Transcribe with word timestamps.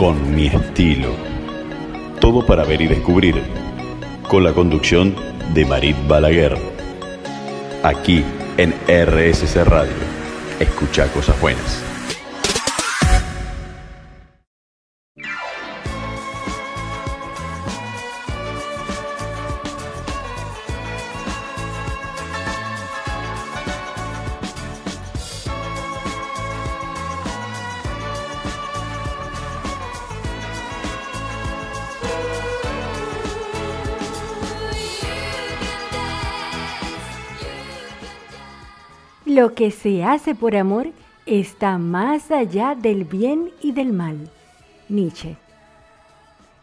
con 0.00 0.34
mi 0.34 0.46
estilo. 0.46 1.10
Todo 2.22 2.46
para 2.46 2.64
ver 2.64 2.80
y 2.80 2.86
descubrir. 2.86 3.42
Con 4.30 4.44
la 4.44 4.54
conducción 4.54 5.14
de 5.52 5.66
Marit 5.66 5.94
Balaguer. 6.08 6.56
Aquí 7.82 8.24
en 8.56 8.72
RSC 8.88 9.62
Radio. 9.62 9.92
Escucha 10.58 11.06
cosas 11.08 11.38
buenas. 11.38 11.89
Lo 39.40 39.54
que 39.54 39.70
se 39.70 40.04
hace 40.04 40.34
por 40.34 40.54
amor 40.54 40.88
está 41.24 41.78
más 41.78 42.30
allá 42.30 42.74
del 42.74 43.04
bien 43.04 43.50
y 43.62 43.72
del 43.72 43.90
mal. 43.90 44.28
Nietzsche. 44.90 45.34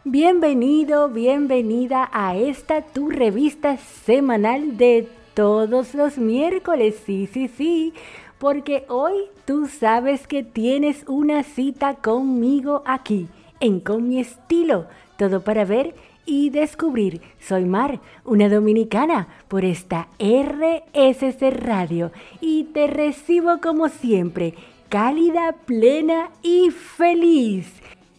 Bienvenido, 0.04 1.08
bienvenida 1.08 2.08
a 2.12 2.36
esta 2.36 2.82
tu 2.82 3.10
revista 3.10 3.78
semanal 3.78 4.76
de 4.76 5.08
todos 5.34 5.92
los 5.92 6.18
miércoles. 6.18 7.02
Sí, 7.04 7.26
sí, 7.26 7.48
sí, 7.48 7.94
porque 8.38 8.84
hoy 8.88 9.24
tú 9.44 9.66
sabes 9.66 10.28
que 10.28 10.44
tienes 10.44 11.02
una 11.08 11.42
cita 11.42 11.96
conmigo 11.96 12.84
aquí, 12.86 13.26
en 13.58 13.80
Con 13.80 14.08
mi 14.08 14.20
estilo, 14.20 14.86
todo 15.16 15.42
para 15.42 15.64
ver 15.64 15.96
y 16.28 16.50
descubrir. 16.50 17.22
Soy 17.40 17.64
Mar, 17.64 18.00
una 18.24 18.50
dominicana, 18.50 19.28
por 19.48 19.64
esta 19.64 20.08
RSC 20.18 21.50
Radio 21.50 22.12
y 22.40 22.64
te 22.64 22.86
recibo 22.86 23.60
como 23.62 23.88
siempre, 23.88 24.54
cálida, 24.90 25.56
plena 25.64 26.30
y 26.42 26.70
feliz. 26.70 27.72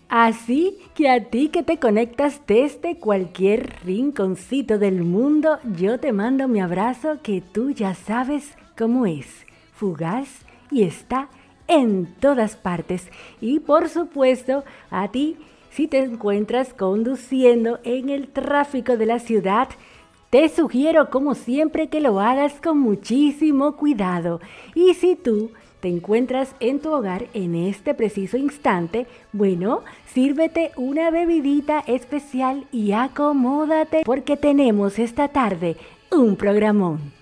Así 0.09 0.79
que 0.95 1.07
a 1.07 1.25
ti 1.25 1.49
que 1.49 1.61
te 1.61 1.77
conectas 1.77 2.41
desde 2.47 2.97
cualquier 2.97 3.75
rinconcito 3.85 4.79
del 4.79 5.03
mundo, 5.03 5.59
yo 5.77 5.99
te 5.99 6.11
mando 6.11 6.47
mi 6.47 6.59
abrazo 6.59 7.19
que 7.21 7.41
tú 7.41 7.69
ya 7.69 7.93
sabes 7.93 8.57
cómo 8.75 9.05
es, 9.05 9.45
fugaz 9.71 10.27
y 10.71 10.81
está 10.81 11.29
en 11.67 12.07
todas 12.19 12.55
partes. 12.55 13.07
Y 13.39 13.59
por 13.59 13.87
supuesto, 13.87 14.63
a 14.89 15.09
ti 15.09 15.37
si 15.69 15.87
te 15.87 15.99
encuentras 15.99 16.73
conduciendo 16.73 17.79
en 17.83 18.09
el 18.09 18.27
tráfico 18.29 18.97
de 18.97 19.05
la 19.05 19.19
ciudad, 19.19 19.69
te 20.29 20.47
sugiero 20.49 21.09
como 21.09 21.33
siempre 21.33 21.87
que 21.87 22.01
lo 22.01 22.19
hagas 22.19 22.53
con 22.61 22.79
muchísimo 22.79 23.75
cuidado. 23.75 24.39
Y 24.75 24.93
si 24.93 25.15
tú 25.15 25.51
te 25.79 25.87
encuentras 25.87 26.53
en 26.59 26.79
tu 26.79 26.91
hogar 26.91 27.27
en 27.33 27.55
este 27.55 27.93
preciso 27.93 28.37
instante, 28.37 29.07
bueno, 29.31 29.81
sírvete 30.13 30.71
una 30.75 31.09
bebidita 31.09 31.79
especial 31.87 32.65
y 32.71 32.91
acomódate 32.91 34.03
porque 34.05 34.37
tenemos 34.37 34.99
esta 34.99 35.29
tarde 35.29 35.77
un 36.11 36.35
programón. 36.35 37.18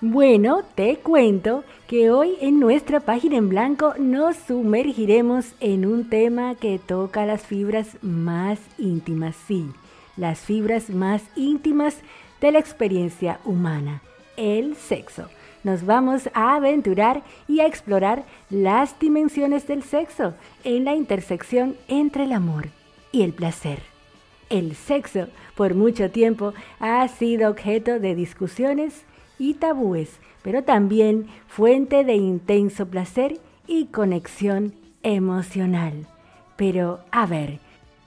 Bueno, 0.00 0.62
te 0.76 0.98
cuento 0.98 1.64
que 1.88 2.12
hoy 2.12 2.36
en 2.40 2.60
nuestra 2.60 3.00
página 3.00 3.36
en 3.36 3.48
blanco 3.48 3.94
nos 3.98 4.36
sumergiremos 4.36 5.54
en 5.58 5.84
un 5.84 6.08
tema 6.08 6.54
que 6.54 6.78
toca 6.78 7.26
las 7.26 7.42
fibras 7.42 7.96
más 8.00 8.60
íntimas, 8.78 9.34
sí, 9.48 9.66
las 10.16 10.38
fibras 10.38 10.88
más 10.88 11.24
íntimas 11.34 11.96
de 12.40 12.52
la 12.52 12.60
experiencia 12.60 13.40
humana, 13.44 14.00
el 14.36 14.76
sexo. 14.76 15.30
Nos 15.64 15.84
vamos 15.84 16.30
a 16.32 16.54
aventurar 16.54 17.24
y 17.48 17.58
a 17.58 17.66
explorar 17.66 18.22
las 18.50 18.96
dimensiones 19.00 19.66
del 19.66 19.82
sexo 19.82 20.34
en 20.62 20.84
la 20.84 20.94
intersección 20.94 21.76
entre 21.88 22.22
el 22.22 22.30
amor 22.30 22.68
y 23.10 23.22
el 23.22 23.32
placer. 23.32 23.80
El 24.48 24.76
sexo 24.76 25.26
por 25.56 25.74
mucho 25.74 26.08
tiempo 26.12 26.54
ha 26.78 27.06
sido 27.08 27.50
objeto 27.50 27.98
de 27.98 28.14
discusiones 28.14 29.02
y 29.38 29.54
tabúes, 29.54 30.18
pero 30.42 30.64
también 30.64 31.26
fuente 31.46 32.04
de 32.04 32.14
intenso 32.14 32.86
placer 32.86 33.38
y 33.66 33.86
conexión 33.86 34.74
emocional. 35.02 36.06
Pero, 36.56 37.00
a 37.12 37.26
ver, 37.26 37.60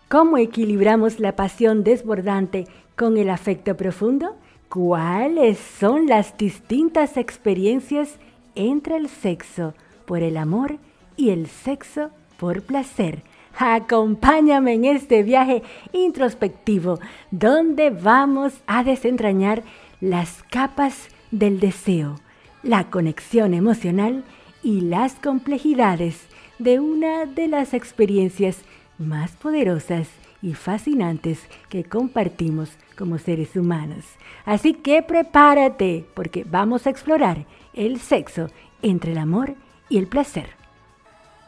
¿cómo 0.09 0.37
equilibramos 0.37 1.19
la 1.19 1.35
pasión 1.35 1.83
desbordante 1.83 2.67
con 2.95 3.17
el 3.17 3.29
afecto 3.29 3.77
profundo? 3.77 4.35
¿Cuáles 4.69 5.57
son 5.57 6.07
las 6.07 6.37
distintas 6.37 7.17
experiencias 7.17 8.17
entre 8.55 8.97
el 8.97 9.09
sexo 9.09 9.73
por 10.05 10.21
el 10.21 10.37
amor 10.37 10.77
y 11.17 11.29
el 11.29 11.47
sexo 11.47 12.09
por 12.39 12.61
placer? 12.61 13.23
Acompáñame 13.57 14.73
en 14.73 14.85
este 14.85 15.23
viaje 15.23 15.61
introspectivo 15.91 16.99
donde 17.31 17.89
vamos 17.89 18.53
a 18.65 18.83
desentrañar 18.83 19.63
las 19.99 20.43
capas 20.43 21.09
del 21.31 21.59
deseo, 21.59 22.19
la 22.63 22.89
conexión 22.89 23.53
emocional 23.53 24.23
y 24.61 24.81
las 24.81 25.13
complejidades 25.15 26.27
de 26.59 26.79
una 26.79 27.25
de 27.25 27.47
las 27.47 27.73
experiencias 27.73 28.59
más 28.97 29.31
poderosas 29.31 30.07
y 30.41 30.53
fascinantes 30.53 31.39
que 31.69 31.83
compartimos 31.83 32.69
como 32.97 33.17
seres 33.17 33.55
humanos. 33.55 34.05
Así 34.45 34.73
que 34.73 35.01
prepárate 35.01 36.05
porque 36.13 36.43
vamos 36.43 36.85
a 36.85 36.89
explorar 36.89 37.45
el 37.73 37.99
sexo 37.99 38.47
entre 38.81 39.13
el 39.13 39.17
amor 39.17 39.55
y 39.89 39.97
el 39.97 40.07
placer. 40.07 40.49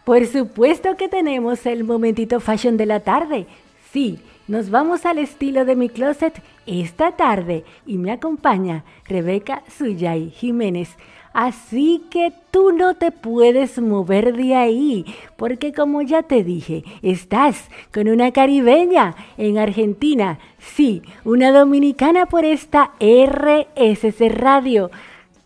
Por 0.03 0.25
supuesto 0.25 0.95
que 0.97 1.07
tenemos 1.07 1.65
el 1.65 1.83
momentito 1.83 2.39
fashion 2.39 2.77
de 2.77 2.85
la 2.85 2.99
tarde. 3.01 3.47
Sí, 3.91 4.19
nos 4.47 4.69
vamos 4.69 5.05
al 5.05 5.19
estilo 5.19 5.65
de 5.65 5.75
mi 5.75 5.89
closet 5.89 6.41
esta 6.65 7.13
tarde 7.13 7.63
y 7.85 7.97
me 7.97 8.11
acompaña 8.11 8.83
Rebeca 9.05 9.63
Suyay 9.69 10.31
Jiménez. 10.31 10.97
Así 11.33 12.03
que 12.11 12.31
tú 12.51 12.71
no 12.71 12.93
te 12.93 13.11
puedes 13.11 13.81
mover 13.81 14.35
de 14.35 14.53
ahí, 14.53 15.05
porque 15.35 15.73
como 15.73 16.03
ya 16.03 16.21
te 16.21 16.43
dije, 16.43 16.83
estás 17.01 17.69
con 17.91 18.07
una 18.07 18.31
caribeña 18.31 19.15
en 19.37 19.57
Argentina. 19.57 20.37
Sí, 20.59 21.01
una 21.25 21.51
dominicana 21.51 22.27
por 22.27 22.45
esta 22.45 22.91
RSC 22.99 24.29
Radio. 24.29 24.91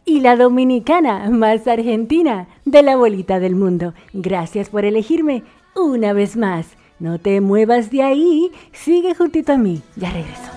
Y 0.04 0.22
la 0.22 0.36
dominicana 0.36 1.30
más 1.30 1.68
argentina 1.68 2.48
de 2.66 2.82
la 2.82 2.96
bolita 2.96 3.40
del 3.40 3.56
mundo. 3.56 3.94
Gracias 4.14 4.70
por 4.70 4.86
elegirme 4.86 5.44
una 5.76 6.14
vez 6.14 6.36
más. 6.36 6.78
No 7.00 7.20
te 7.20 7.42
muevas 7.42 7.92
de 7.92 8.02
ahí, 8.02 8.52
sigue 8.72 9.14
juntito 9.14 9.54
a 9.54 9.58
mí, 9.58 9.82
ya 9.96 10.10
regreso. 10.10 10.52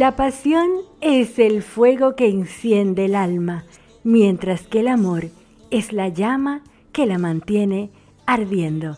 La 0.00 0.16
pasión 0.16 0.70
es 1.02 1.38
el 1.38 1.62
fuego 1.62 2.16
que 2.16 2.26
enciende 2.26 3.04
el 3.04 3.14
alma, 3.14 3.66
mientras 4.02 4.62
que 4.62 4.80
el 4.80 4.88
amor 4.88 5.26
es 5.70 5.92
la 5.92 6.08
llama 6.08 6.62
que 6.90 7.04
la 7.04 7.18
mantiene 7.18 7.90
ardiendo. 8.24 8.96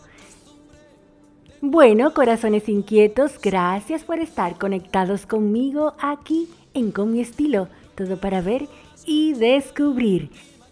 Bueno, 1.59 2.13
corazones 2.13 2.69
inquietos, 2.69 3.37
gracias 3.41 4.05
por 4.05 4.19
estar 4.19 4.57
conectados 4.57 5.25
conmigo 5.25 5.93
aquí 5.99 6.47
en 6.73 6.93
Con 6.93 7.11
mi 7.11 7.19
estilo, 7.19 7.67
todo 7.95 8.15
para 8.15 8.39
ver 8.39 8.69
y 9.05 9.33
descubrir. 9.33 10.29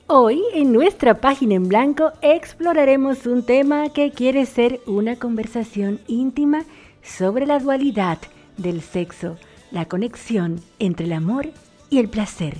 Hoy 0.07 0.41
en 0.53 0.71
nuestra 0.71 1.19
página 1.19 1.55
en 1.55 1.67
blanco 1.67 2.13
exploraremos 2.21 3.25
un 3.25 3.45
tema 3.45 3.89
que 3.89 4.11
quiere 4.11 4.45
ser 4.45 4.79
una 4.87 5.17
conversación 5.17 5.99
íntima 6.07 6.63
sobre 7.01 7.45
la 7.45 7.59
dualidad 7.59 8.19
del 8.55 8.79
sexo, 8.79 9.35
la 9.71 9.85
conexión 9.85 10.61
entre 10.79 11.05
el 11.05 11.13
amor 11.13 11.49
y 11.89 11.99
el 11.99 12.09
placer. 12.09 12.57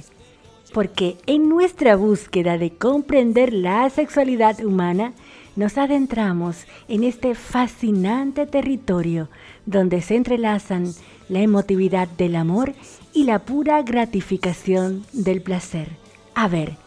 Porque 0.73 1.17
en 1.25 1.49
nuestra 1.49 1.95
búsqueda 1.95 2.57
de 2.57 2.71
comprender 2.71 3.53
la 3.53 3.89
sexualidad 3.89 4.63
humana, 4.63 5.13
nos 5.55 5.77
adentramos 5.77 6.65
en 6.87 7.03
este 7.03 7.35
fascinante 7.35 8.45
territorio 8.45 9.29
donde 9.65 10.01
se 10.01 10.15
entrelazan 10.15 10.93
la 11.27 11.41
emotividad 11.41 12.07
del 12.07 12.35
amor 12.35 12.73
y 13.13 13.25
la 13.25 13.39
pura 13.39 13.81
gratificación 13.81 15.05
del 15.11 15.41
placer. 15.41 15.89
A 16.35 16.47
ver, 16.47 16.77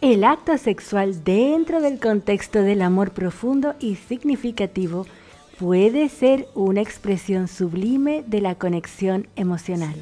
el 0.00 0.24
acto 0.24 0.56
sexual 0.58 1.22
dentro 1.24 1.80
del 1.80 1.98
contexto 2.00 2.62
del 2.62 2.82
amor 2.82 3.12
profundo 3.12 3.74
y 3.78 3.96
significativo 3.96 5.06
puede 5.58 6.08
ser 6.08 6.48
una 6.54 6.80
expresión 6.80 7.48
sublime 7.48 8.24
de 8.26 8.40
la 8.40 8.56
conexión 8.56 9.28
emocional. 9.36 9.94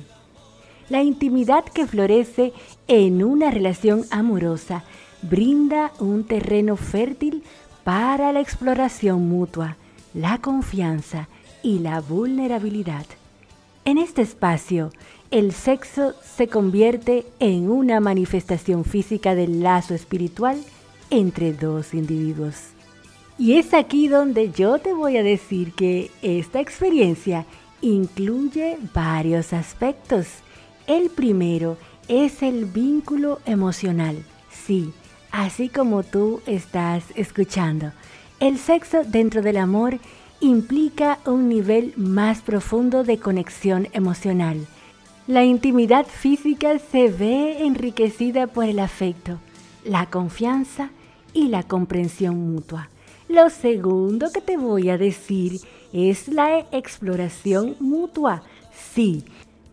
La 0.89 1.03
intimidad 1.03 1.65
que 1.65 1.87
florece 1.87 2.53
en 2.89 3.23
una 3.23 3.51
relación 3.51 4.05
amorosa 4.11 4.85
brinda 5.23 5.93
un 5.99 6.25
terreno 6.25 6.77
fértil 6.77 7.43
para 7.85 8.33
la 8.33 8.41
exploración 8.41 9.29
mutua, 9.29 9.77
la 10.15 10.39
confianza 10.39 11.29
y 11.63 11.79
la 11.79 12.01
vulnerabilidad. 12.01 13.07
En 13.85 13.99
este 13.99 14.23
espacio, 14.23 14.91
el 15.31 15.53
sexo 15.53 16.15
se 16.23 16.49
convierte 16.49 17.27
en 17.41 17.71
una 17.71 18.01
manifestación 18.01 18.85
física 18.85 19.35
del 19.35 19.63
lazo 19.63 19.95
espiritual 19.95 20.63
entre 21.11 21.53
dos 21.53 21.95
individuos. 21.95 22.72
Y 23.39 23.55
es 23.55 23.75
aquí 23.75 24.09
donde 24.09 24.51
yo 24.51 24.79
te 24.79 24.93
voy 24.93 25.17
a 25.17 25.23
decir 25.23 25.73
que 25.73 26.11
esta 26.23 26.61
experiencia 26.61 27.47
incluye 27.81 28.79
varios 28.95 29.53
aspectos. 29.53 30.27
El 30.87 31.11
primero 31.11 31.77
es 32.09 32.43
el 32.43 32.67
vínculo 32.67 33.41
emocional. 33.47 34.25
Sí, 34.51 34.93
así 35.31 35.69
como 35.69 36.03
tú 36.03 36.41
estás 36.47 37.05
escuchando. 37.17 37.93
El 38.39 38.59
sexo 38.59 39.03
dentro 39.05 39.43
del 39.43 39.57
amor 39.57 39.99
implica 40.41 41.19
un 41.25 41.49
nivel 41.49 41.95
más 41.97 42.43
profundo 42.43 43.05
de 43.05 43.19
conexión 43.19 43.89
emocional. 43.93 44.67
La 45.27 45.45
intimidad 45.45 46.05
física 46.05 46.79
se 46.81 47.09
ve 47.09 47.65
enriquecida 47.65 48.49
por 48.49 48.65
el 48.65 48.81
afecto, 48.81 49.39
la 49.85 50.07
confianza 50.07 50.91
y 51.33 51.49
la 51.49 51.63
comprensión 51.63 52.53
mutua. 52.53 52.89
Lo 53.33 53.49
segundo 53.49 54.31
que 54.31 54.43
te 54.43 54.59
voy 54.59 54.91
a 54.91 54.99
decir 54.99 55.59
es 55.95 56.29
la 56.29 56.67
exploración 56.71 57.77
mutua. 57.81 58.43
Sí, 58.75 59.25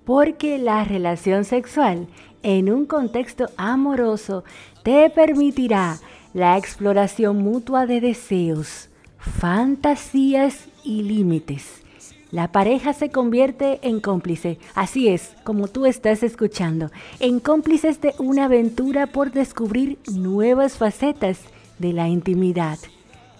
porque 0.06 0.57
la 0.57 0.85
relación 0.85 1.44
sexual 1.44 2.07
en 2.41 2.71
un 2.71 2.85
contexto 2.85 3.50
amoroso 3.57 4.45
te 4.81 5.09
permitirá 5.09 5.97
la 6.33 6.57
exploración 6.57 7.44
mutua 7.44 7.85
de 7.85 8.00
deseos, 8.00 8.88
fantasías 9.17 10.69
y 10.85 11.03
límites. 11.03 11.83
La 12.31 12.53
pareja 12.53 12.94
se 12.94 13.09
convierte 13.09 13.79
en 13.81 14.00
cómplice, 14.00 14.57
así 14.73 15.09
es, 15.09 15.35
como 15.44 15.67
tú 15.67 15.85
estás 15.85 16.23
escuchando, 16.23 16.91
en 17.19 17.41
cómplices 17.41 18.00
de 18.00 18.13
una 18.19 18.45
aventura 18.45 19.07
por 19.07 19.33
descubrir 19.33 20.00
nuevas 20.09 20.77
facetas 20.77 21.41
de 21.77 21.91
la 21.91 22.07
intimidad. 22.07 22.79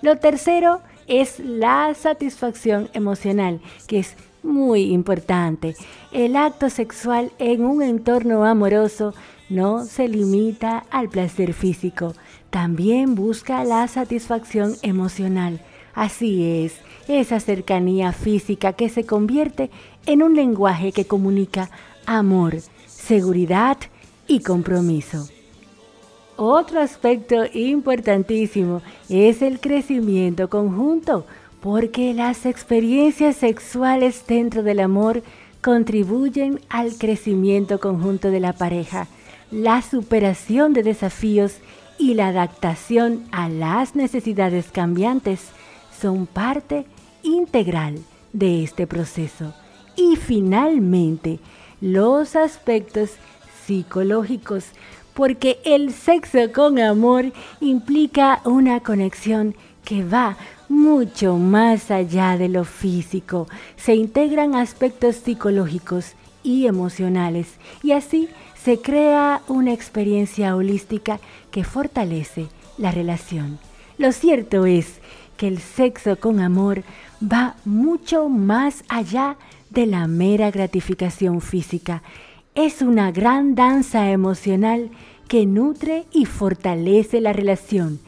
Lo 0.01 0.18
tercero 0.18 0.81
es 1.07 1.40
la 1.40 1.94
satisfacción 1.94 2.90
emocional, 2.94 3.60
que 3.88 4.00
es 4.00 4.16
muy 4.44 4.92
importante. 4.94 5.75
El 6.12 6.36
acto 6.36 6.69
sexual 6.69 7.31
en 7.40 7.66
un 7.66 7.81
entorno 7.81 8.46
amoroso 8.46 9.13
no 9.50 9.84
se 9.86 10.07
limita 10.07 10.86
al 10.92 11.10
placer 11.10 11.54
físico, 11.54 12.13
también 12.50 13.16
busca 13.16 13.63
la 13.63 13.88
satisfacción 13.88 14.75
emocional. 14.84 15.60
Así 15.94 16.63
es, 16.63 16.75
esa 17.07 17.40
cercanía 17.40 18.13
física 18.13 18.74
que 18.74 18.90
se 18.90 19.06
convierte 19.06 19.69
en 20.06 20.24
un 20.24 20.36
lenguaje 20.36 20.92
que 20.92 21.06
comunica 21.06 21.69
amor, 22.06 22.57
seguridad 22.86 23.78
y 24.28 24.42
compromiso. 24.42 25.28
Otro 26.42 26.80
aspecto 26.80 27.44
importantísimo 27.54 28.82
es 29.10 29.42
el 29.42 29.60
crecimiento 29.60 30.50
conjunto, 30.50 31.26
porque 31.60 32.14
las 32.14 32.46
experiencias 32.46 33.36
sexuales 33.36 34.24
dentro 34.26 34.64
del 34.64 34.80
amor 34.80 35.22
contribuyen 35.60 36.62
al 36.70 36.94
crecimiento 36.94 37.82
conjunto 37.82 38.32
de 38.32 38.40
la 38.40 38.54
pareja, 38.54 39.10
la 39.52 39.82
superación 39.82 40.72
de 40.72 40.84
desafíos 40.84 41.58
y 41.98 42.14
la 42.14 42.30
adaptación 42.30 43.26
a 43.34 43.50
las 43.50 43.98
necesidades 43.98 44.72
cambiantes 44.72 45.42
son 46.00 46.26
parte 46.26 46.86
integral 47.22 47.96
de 48.32 48.64
este 48.64 48.88
proceso. 48.88 49.54
Y 49.98 50.16
finalmente, 50.16 51.40
los 51.82 52.38
aspectos 52.38 53.12
psicológicos, 53.66 54.68
porque 55.19 55.60
el 55.66 55.92
sexo 55.92 56.39
con 56.54 56.80
amor 56.80 57.33
implica 57.60 58.39
una 58.45 58.80
conexión 58.80 59.54
que 59.83 60.06
va 60.06 60.38
mucho 60.69 61.36
más 61.36 61.92
allá 61.92 62.38
de 62.38 62.48
lo 62.48 62.63
físico. 62.63 63.50
Se 63.75 63.95
integran 63.95 64.56
aspectos 64.56 65.18
psicológicos 65.18 66.13
y 66.42 66.68
emocionales 66.68 67.48
y 67.83 67.92
así 67.92 68.30
se 68.63 68.80
crea 68.80 69.42
una 69.50 69.74
experiencia 69.74 70.56
holística 70.56 71.19
que 71.52 71.66
fortalece 71.66 72.47
la 72.78 72.92
relación. 72.92 73.59
Lo 73.97 74.14
cierto 74.14 74.66
es 74.66 75.02
que 75.35 75.49
el 75.49 75.59
sexo 75.59 76.18
con 76.18 76.40
amor 76.40 76.83
va 77.21 77.57
mucho 77.66 78.30
más 78.30 78.85
allá 78.88 79.35
de 79.69 79.85
la 79.85 80.07
mera 80.07 80.49
gratificación 80.49 81.42
física. 81.42 82.04
Es 82.56 82.81
una 82.81 83.11
gran 83.11 83.54
danza 83.54 84.11
emocional 84.11 84.92
que 85.30 85.45
nutre 85.45 86.06
y 86.12 86.26
fortalece 86.26 87.21
la 87.21 87.31
relación. 87.31 88.00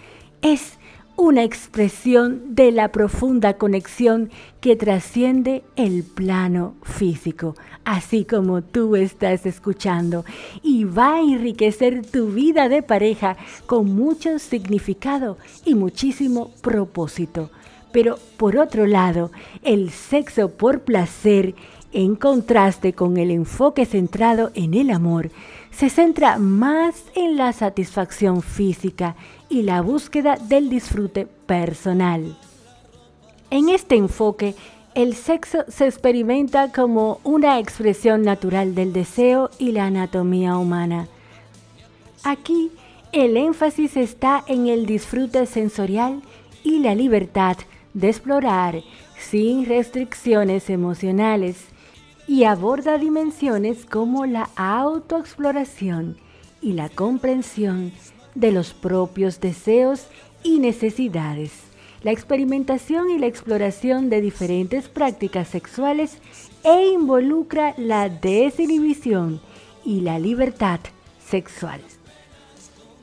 Es 0.41 0.79
una 1.15 1.43
expresión 1.43 2.55
de 2.55 2.71
la 2.71 2.91
profunda 2.91 3.53
conexión 3.53 4.31
que 4.59 4.75
trasciende 4.75 5.63
el 5.75 6.03
plano 6.03 6.73
físico, 6.81 7.55
así 7.85 8.25
como 8.25 8.63
tú 8.63 8.95
estás 8.95 9.45
escuchando, 9.45 10.25
y 10.63 10.83
va 10.85 11.17
a 11.17 11.21
enriquecer 11.21 12.03
tu 12.03 12.31
vida 12.31 12.69
de 12.69 12.81
pareja 12.81 13.37
con 13.67 13.93
mucho 13.93 14.39
significado 14.39 15.37
y 15.63 15.75
muchísimo 15.75 16.49
propósito. 16.61 17.51
Pero 17.91 18.17
por 18.37 18.57
otro 18.57 18.87
lado, 18.87 19.31
el 19.61 19.91
sexo 19.91 20.49
por 20.49 20.81
placer, 20.81 21.53
en 21.93 22.15
contraste 22.15 22.93
con 22.93 23.17
el 23.17 23.29
enfoque 23.29 23.85
centrado 23.85 24.49
en 24.55 24.73
el 24.73 24.89
amor, 24.89 25.29
se 25.71 25.89
centra 25.89 26.37
más 26.37 27.03
en 27.15 27.37
la 27.37 27.53
satisfacción 27.53 28.41
física 28.41 29.15
y 29.49 29.63
la 29.63 29.81
búsqueda 29.81 30.37
del 30.37 30.69
disfrute 30.69 31.25
personal. 31.25 32.37
En 33.49 33.69
este 33.69 33.95
enfoque, 33.95 34.55
el 34.93 35.15
sexo 35.15 35.59
se 35.69 35.87
experimenta 35.87 36.71
como 36.71 37.19
una 37.23 37.59
expresión 37.59 38.23
natural 38.23 38.75
del 38.75 38.93
deseo 38.93 39.49
y 39.57 39.71
la 39.71 39.85
anatomía 39.85 40.57
humana. 40.57 41.07
Aquí, 42.23 42.71
el 43.11 43.35
énfasis 43.35 43.97
está 43.97 44.43
en 44.47 44.67
el 44.67 44.85
disfrute 44.85 45.45
sensorial 45.45 46.21
y 46.63 46.79
la 46.79 46.93
libertad 46.93 47.57
de 47.93 48.09
explorar 48.09 48.81
sin 49.17 49.65
restricciones 49.65 50.69
emocionales 50.69 51.65
y 52.27 52.43
aborda 52.43 52.97
dimensiones 52.97 53.85
como 53.85 54.25
la 54.25 54.49
autoexploración 54.55 56.17
y 56.61 56.73
la 56.73 56.89
comprensión 56.89 57.91
de 58.35 58.51
los 58.51 58.73
propios 58.73 59.39
deseos 59.39 60.07
y 60.43 60.59
necesidades. 60.59 61.51
La 62.03 62.11
experimentación 62.11 63.11
y 63.11 63.19
la 63.19 63.27
exploración 63.27 64.09
de 64.09 64.21
diferentes 64.21 64.87
prácticas 64.87 65.47
sexuales 65.47 66.17
e 66.63 66.87
involucra 66.87 67.75
la 67.77 68.09
desinhibición 68.09 69.39
y 69.85 70.01
la 70.01 70.17
libertad 70.17 70.79
sexual. 71.23 71.81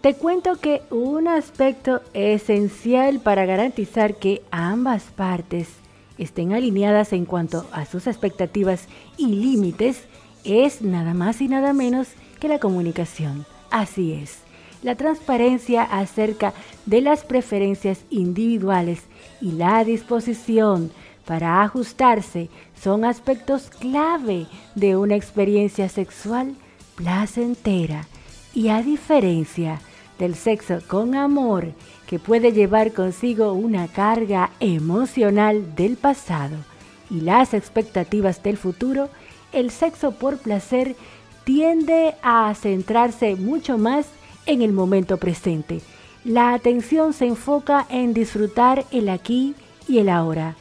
Te 0.00 0.14
cuento 0.14 0.56
que 0.60 0.82
un 0.90 1.26
aspecto 1.28 2.00
esencial 2.14 3.20
para 3.20 3.46
garantizar 3.46 4.14
que 4.14 4.42
ambas 4.50 5.04
partes 5.04 5.68
estén 6.18 6.52
alineadas 6.52 7.12
en 7.12 7.24
cuanto 7.24 7.66
a 7.72 7.86
sus 7.86 8.06
expectativas 8.06 8.88
y 9.16 9.26
límites 9.26 10.04
es 10.44 10.82
nada 10.82 11.14
más 11.14 11.40
y 11.40 11.48
nada 11.48 11.72
menos 11.72 12.08
que 12.40 12.48
la 12.48 12.58
comunicación. 12.58 13.46
Así 13.70 14.12
es, 14.12 14.38
la 14.82 14.94
transparencia 14.94 15.82
acerca 15.82 16.54
de 16.86 17.00
las 17.00 17.24
preferencias 17.24 18.00
individuales 18.10 19.02
y 19.40 19.52
la 19.52 19.84
disposición 19.84 20.90
para 21.24 21.62
ajustarse 21.62 22.48
son 22.80 23.04
aspectos 23.04 23.68
clave 23.68 24.46
de 24.74 24.96
una 24.96 25.16
experiencia 25.16 25.88
sexual 25.88 26.54
placentera 26.94 28.06
y 28.54 28.68
a 28.68 28.82
diferencia 28.82 29.80
del 30.18 30.34
sexo 30.34 30.78
con 30.88 31.14
amor 31.14 31.72
que 32.08 32.18
puede 32.18 32.52
llevar 32.52 32.94
consigo 32.94 33.52
una 33.52 33.86
carga 33.86 34.50
emocional 34.60 35.74
del 35.76 35.98
pasado 35.98 36.56
y 37.10 37.20
las 37.20 37.52
expectativas 37.52 38.42
del 38.42 38.56
futuro, 38.56 39.10
el 39.52 39.70
sexo 39.70 40.12
por 40.12 40.38
placer 40.38 40.96
tiende 41.44 42.14
a 42.22 42.54
centrarse 42.54 43.36
mucho 43.36 43.76
más 43.76 44.06
en 44.46 44.62
el 44.62 44.72
momento 44.72 45.18
presente. 45.18 45.82
La 46.24 46.54
atención 46.54 47.12
se 47.12 47.26
enfoca 47.26 47.86
en 47.90 48.14
disfrutar 48.14 48.86
el 48.90 49.10
aquí 49.10 49.54
y 49.86 49.98
el 49.98 50.08
ahora. 50.08 50.56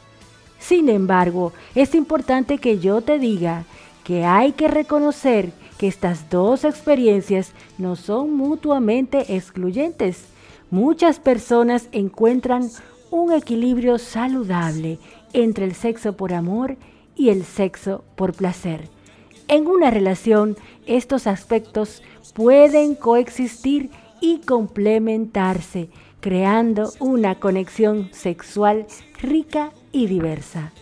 Sin 0.58 0.90
embargo, 0.90 1.54
es 1.74 1.94
importante 1.94 2.58
que 2.58 2.78
yo 2.78 3.00
te 3.00 3.18
diga 3.18 3.64
que 4.04 4.26
hay 4.26 4.52
que 4.52 4.68
reconocer 4.68 5.52
que 5.78 5.88
estas 5.88 6.28
dos 6.28 6.64
experiencias 6.64 7.52
no 7.78 7.96
son 7.96 8.36
mutuamente 8.36 9.34
excluyentes. 9.34 10.24
Muchas 10.70 11.18
personas 11.18 11.88
encuentran 11.92 12.68
un 13.10 13.32
equilibrio 13.32 13.98
saludable 13.98 14.98
entre 15.32 15.64
el 15.64 15.74
sexo 15.74 16.16
por 16.16 16.34
amor 16.34 16.76
y 17.16 17.30
el 17.30 17.44
sexo 17.44 18.04
por 18.16 18.34
placer. 18.34 18.88
En 19.48 19.66
una 19.66 19.90
relación, 19.90 20.56
estos 20.86 21.26
aspectos 21.26 22.02
pueden 22.34 22.94
coexistir 22.94 23.90
y 24.20 24.38
complementarse, 24.40 25.88
creando 26.20 26.92
una 27.00 27.36
conexión 27.36 28.10
sexual 28.12 28.86
rica 29.22 29.70
y 29.90 30.06
diversa. 30.06 30.72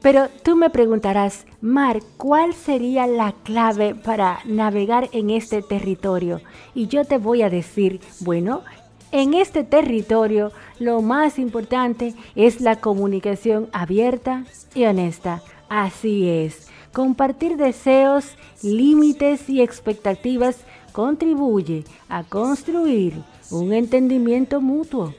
Pero 0.00 0.28
tú 0.44 0.54
me 0.54 0.70
preguntarás, 0.70 1.44
Mar, 1.60 2.00
¿cuál 2.16 2.54
sería 2.54 3.08
la 3.08 3.32
clave 3.42 3.96
para 3.96 4.38
navegar 4.44 5.08
en 5.12 5.30
este 5.30 5.60
territorio? 5.60 6.40
Y 6.72 6.86
yo 6.86 7.04
te 7.04 7.18
voy 7.18 7.42
a 7.42 7.50
decir, 7.50 8.00
bueno, 8.20 8.62
en 9.12 9.34
este 9.34 9.64
territorio 9.64 10.52
lo 10.78 11.02
más 11.02 11.38
importante 11.38 12.14
es 12.34 12.60
la 12.60 12.76
comunicación 12.76 13.68
abierta 13.72 14.44
y 14.74 14.84
honesta. 14.84 15.42
Así 15.68 16.28
es, 16.28 16.68
compartir 16.92 17.56
deseos, 17.56 18.36
límites 18.62 19.48
y 19.48 19.62
expectativas 19.62 20.56
contribuye 20.92 21.84
a 22.08 22.24
construir 22.24 23.14
un 23.50 23.72
entendimiento 23.72 24.60
mutuo, 24.60 25.14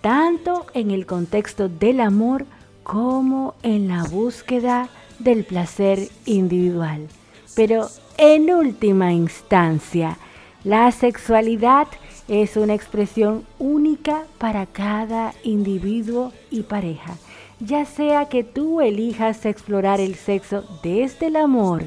tanto 0.00 0.66
en 0.74 0.90
el 0.90 1.06
contexto 1.06 1.68
del 1.68 2.00
amor 2.00 2.46
como 2.82 3.54
en 3.62 3.88
la 3.88 4.04
búsqueda 4.04 4.88
del 5.18 5.44
placer 5.44 6.08
individual. 6.26 7.08
Pero 7.54 7.88
en 8.18 8.50
última 8.50 9.12
instancia, 9.12 10.18
la 10.62 10.90
sexualidad 10.92 11.88
es 12.28 12.56
una 12.56 12.74
expresión 12.74 13.44
única 13.58 14.24
para 14.38 14.66
cada 14.66 15.32
individuo 15.44 16.32
y 16.50 16.62
pareja, 16.62 17.16
ya 17.60 17.84
sea 17.84 18.28
que 18.28 18.44
tú 18.44 18.80
elijas 18.80 19.46
explorar 19.46 20.00
el 20.00 20.14
sexo 20.16 20.64
desde 20.82 21.28
el 21.28 21.36
amor, 21.36 21.84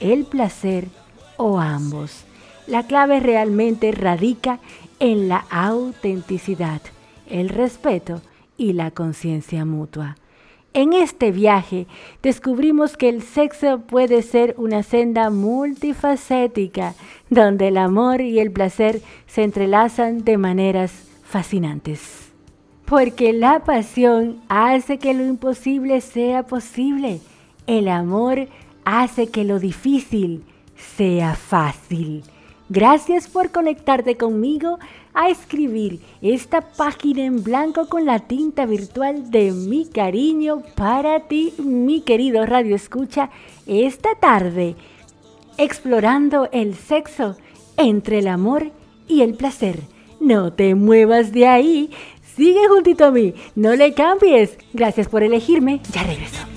el 0.00 0.24
placer 0.24 0.88
o 1.36 1.58
ambos. 1.58 2.24
La 2.66 2.82
clave 2.86 3.20
realmente 3.20 3.92
radica 3.92 4.60
en 5.00 5.28
la 5.28 5.44
autenticidad, 5.50 6.82
el 7.26 7.48
respeto 7.48 8.20
y 8.56 8.74
la 8.74 8.90
conciencia 8.90 9.64
mutua. 9.64 10.16
En 10.74 10.92
este 10.92 11.32
viaje 11.32 11.86
descubrimos 12.22 12.96
que 12.96 13.08
el 13.08 13.22
sexo 13.22 13.80
puede 13.80 14.22
ser 14.22 14.54
una 14.58 14.82
senda 14.82 15.30
multifacética, 15.30 16.94
donde 17.30 17.68
el 17.68 17.78
amor 17.78 18.20
y 18.20 18.38
el 18.38 18.52
placer 18.52 19.00
se 19.26 19.42
entrelazan 19.42 20.24
de 20.24 20.36
maneras 20.36 20.92
fascinantes. 21.24 22.32
Porque 22.84 23.32
la 23.32 23.64
pasión 23.64 24.40
hace 24.48 24.98
que 24.98 25.14
lo 25.14 25.24
imposible 25.24 26.00
sea 26.00 26.44
posible. 26.44 27.20
El 27.66 27.88
amor 27.88 28.48
hace 28.84 29.28
que 29.28 29.44
lo 29.44 29.58
difícil 29.58 30.44
sea 30.76 31.34
fácil. 31.34 32.24
Gracias 32.70 33.28
por 33.28 33.50
conectarte 33.50 34.18
conmigo 34.18 34.78
a 35.14 35.30
escribir 35.30 36.00
esta 36.20 36.60
página 36.60 37.24
en 37.24 37.42
blanco 37.42 37.88
con 37.88 38.04
la 38.04 38.18
tinta 38.20 38.66
virtual 38.66 39.30
de 39.30 39.52
mi 39.52 39.86
cariño 39.86 40.62
para 40.76 41.20
ti, 41.20 41.54
mi 41.58 42.02
querido 42.02 42.44
Radio 42.44 42.76
Escucha, 42.76 43.30
esta 43.66 44.14
tarde, 44.16 44.76
explorando 45.56 46.50
el 46.52 46.74
sexo 46.74 47.36
entre 47.78 48.18
el 48.18 48.28
amor 48.28 48.70
y 49.08 49.22
el 49.22 49.34
placer. 49.34 49.80
No 50.20 50.52
te 50.52 50.74
muevas 50.74 51.32
de 51.32 51.46
ahí, 51.46 51.90
sigue 52.36 52.68
juntito 52.68 53.06
a 53.06 53.10
mí, 53.10 53.32
no 53.54 53.74
le 53.76 53.94
cambies. 53.94 54.58
Gracias 54.74 55.08
por 55.08 55.22
elegirme, 55.22 55.80
ya 55.90 56.02
regreso. 56.02 56.48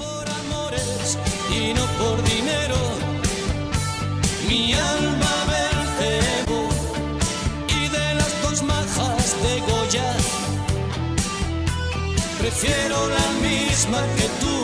Prefiero 12.52 13.08
la 13.08 13.48
misma 13.48 14.02
que 14.18 14.28
tú, 14.42 14.56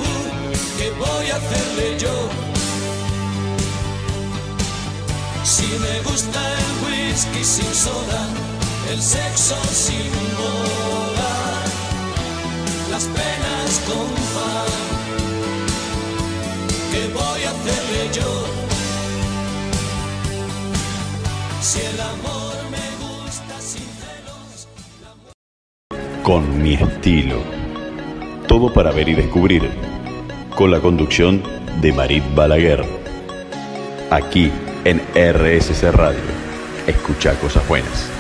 que 0.78 0.92
voy 0.92 1.30
a 1.32 1.36
hacerle 1.38 1.98
yo? 1.98 2.30
Si 5.44 5.66
me 5.66 6.02
gusta 6.02 6.40
el 6.60 6.70
whisky 6.86 7.44
sin 7.44 7.74
soda, 7.74 8.28
el 8.92 9.02
sexo 9.02 9.56
sin 9.72 10.12
boda, 10.38 11.34
las 12.92 13.06
penas 13.06 13.82
con 13.88 14.10
pan, 14.36 14.74
¿qué 16.92 17.08
voy 17.14 17.44
a 17.44 17.52
hacerle 17.52 18.02
yo? 18.14 18.46
Si 21.62 21.80
el 21.80 22.02
amor 22.02 22.56
me 22.70 22.88
gusta 23.06 23.62
sin 23.62 23.88
celos, 24.02 24.68
Con 26.24 26.62
mi 26.62 26.74
estilo 26.74 27.67
todo 28.48 28.74
para 28.74 28.92
ver 28.92 29.10
y 29.10 29.14
descubrir, 29.14 29.70
con 30.56 30.72
la 30.72 30.80
conducción 30.80 31.44
de 31.82 31.92
Marit 31.92 32.24
Balaguer. 32.34 32.84
Aquí 34.10 34.52
en 34.86 35.02
RSC 35.14 35.92
Radio. 35.92 36.20
Escucha 36.88 37.34
cosas 37.40 37.68
buenas. 37.68 38.17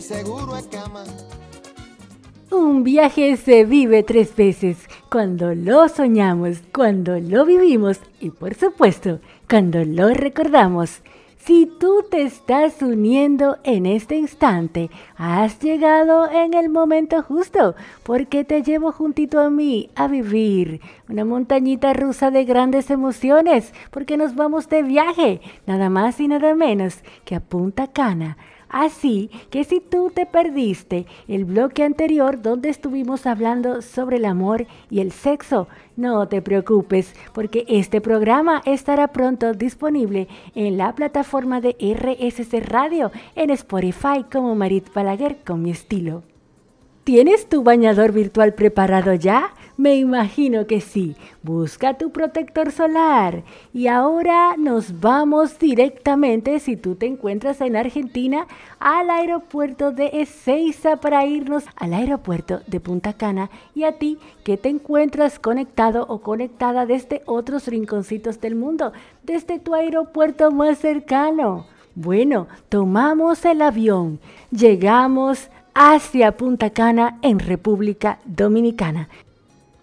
Seguro 0.00 0.54
a 0.54 0.62
cama. 0.62 1.04
Un 2.50 2.82
viaje 2.82 3.36
se 3.36 3.64
vive 3.64 4.02
tres 4.02 4.34
veces, 4.34 4.76
cuando 5.08 5.54
lo 5.54 5.88
soñamos, 5.88 6.62
cuando 6.74 7.20
lo 7.20 7.44
vivimos 7.44 8.00
y 8.20 8.30
por 8.30 8.54
supuesto, 8.54 9.20
cuando 9.48 9.84
lo 9.84 10.08
recordamos. 10.08 11.02
Si 11.38 11.66
tú 11.78 12.04
te 12.10 12.22
estás 12.22 12.82
uniendo 12.82 13.56
en 13.64 13.86
este 13.86 14.16
instante, 14.16 14.90
has 15.16 15.58
llegado 15.60 16.30
en 16.30 16.52
el 16.54 16.68
momento 16.68 17.22
justo, 17.22 17.74
porque 18.02 18.44
te 18.44 18.62
llevo 18.62 18.92
juntito 18.92 19.40
a 19.40 19.48
mí 19.48 19.88
a 19.94 20.06
vivir 20.06 20.80
una 21.08 21.24
montañita 21.24 21.94
rusa 21.94 22.30
de 22.30 22.44
grandes 22.44 22.90
emociones, 22.90 23.72
porque 23.90 24.18
nos 24.18 24.34
vamos 24.34 24.68
de 24.68 24.82
viaje, 24.82 25.40
nada 25.66 25.88
más 25.88 26.20
y 26.20 26.28
nada 26.28 26.54
menos 26.54 26.98
que 27.24 27.36
a 27.36 27.40
Punta 27.40 27.86
Cana, 27.86 28.36
Así 28.70 29.30
que 29.50 29.64
si 29.64 29.80
tú 29.80 30.10
te 30.14 30.26
perdiste 30.26 31.04
el 31.28 31.44
bloque 31.44 31.82
anterior 31.82 32.40
donde 32.40 32.68
estuvimos 32.68 33.26
hablando 33.26 33.82
sobre 33.82 34.16
el 34.16 34.24
amor 34.24 34.66
y 34.90 35.00
el 35.00 35.10
sexo, 35.10 35.66
no 35.96 36.28
te 36.28 36.40
preocupes 36.40 37.14
porque 37.34 37.64
este 37.68 38.00
programa 38.00 38.62
estará 38.64 39.08
pronto 39.08 39.52
disponible 39.54 40.28
en 40.54 40.78
la 40.78 40.94
plataforma 40.94 41.60
de 41.60 41.76
RSC 41.80 42.60
Radio 42.64 43.10
en 43.34 43.50
Spotify 43.50 44.24
como 44.30 44.54
Marit 44.54 44.92
Balaguer 44.94 45.38
con 45.44 45.62
mi 45.62 45.70
estilo. 45.70 46.22
¿Tienes 47.04 47.48
tu 47.48 47.62
bañador 47.62 48.12
virtual 48.12 48.52
preparado 48.52 49.14
ya? 49.14 49.54
Me 49.78 49.96
imagino 49.96 50.66
que 50.66 50.82
sí. 50.82 51.16
Busca 51.42 51.96
tu 51.96 52.10
protector 52.10 52.70
solar. 52.70 53.42
Y 53.72 53.86
ahora 53.86 54.54
nos 54.58 55.00
vamos 55.00 55.58
directamente, 55.58 56.60
si 56.60 56.76
tú 56.76 56.96
te 56.96 57.06
encuentras 57.06 57.62
en 57.62 57.76
Argentina, 57.76 58.46
al 58.78 59.08
aeropuerto 59.08 59.92
de 59.92 60.10
Ezeiza 60.12 60.98
para 60.98 61.24
irnos 61.24 61.64
al 61.76 61.94
aeropuerto 61.94 62.60
de 62.66 62.80
Punta 62.80 63.14
Cana. 63.14 63.48
Y 63.74 63.84
a 63.84 63.92
ti 63.92 64.18
que 64.44 64.58
te 64.58 64.68
encuentras 64.68 65.38
conectado 65.38 66.04
o 66.06 66.20
conectada 66.20 66.84
desde 66.84 67.22
otros 67.24 67.66
rinconcitos 67.66 68.42
del 68.42 68.56
mundo, 68.56 68.92
desde 69.22 69.58
tu 69.58 69.74
aeropuerto 69.74 70.50
más 70.50 70.78
cercano. 70.78 71.64
Bueno, 71.94 72.46
tomamos 72.68 73.44
el 73.46 73.62
avión, 73.62 74.20
llegamos 74.50 75.50
hacia 75.82 76.36
Punta 76.36 76.68
Cana 76.68 77.18
en 77.22 77.38
República 77.38 78.18
Dominicana. 78.26 79.08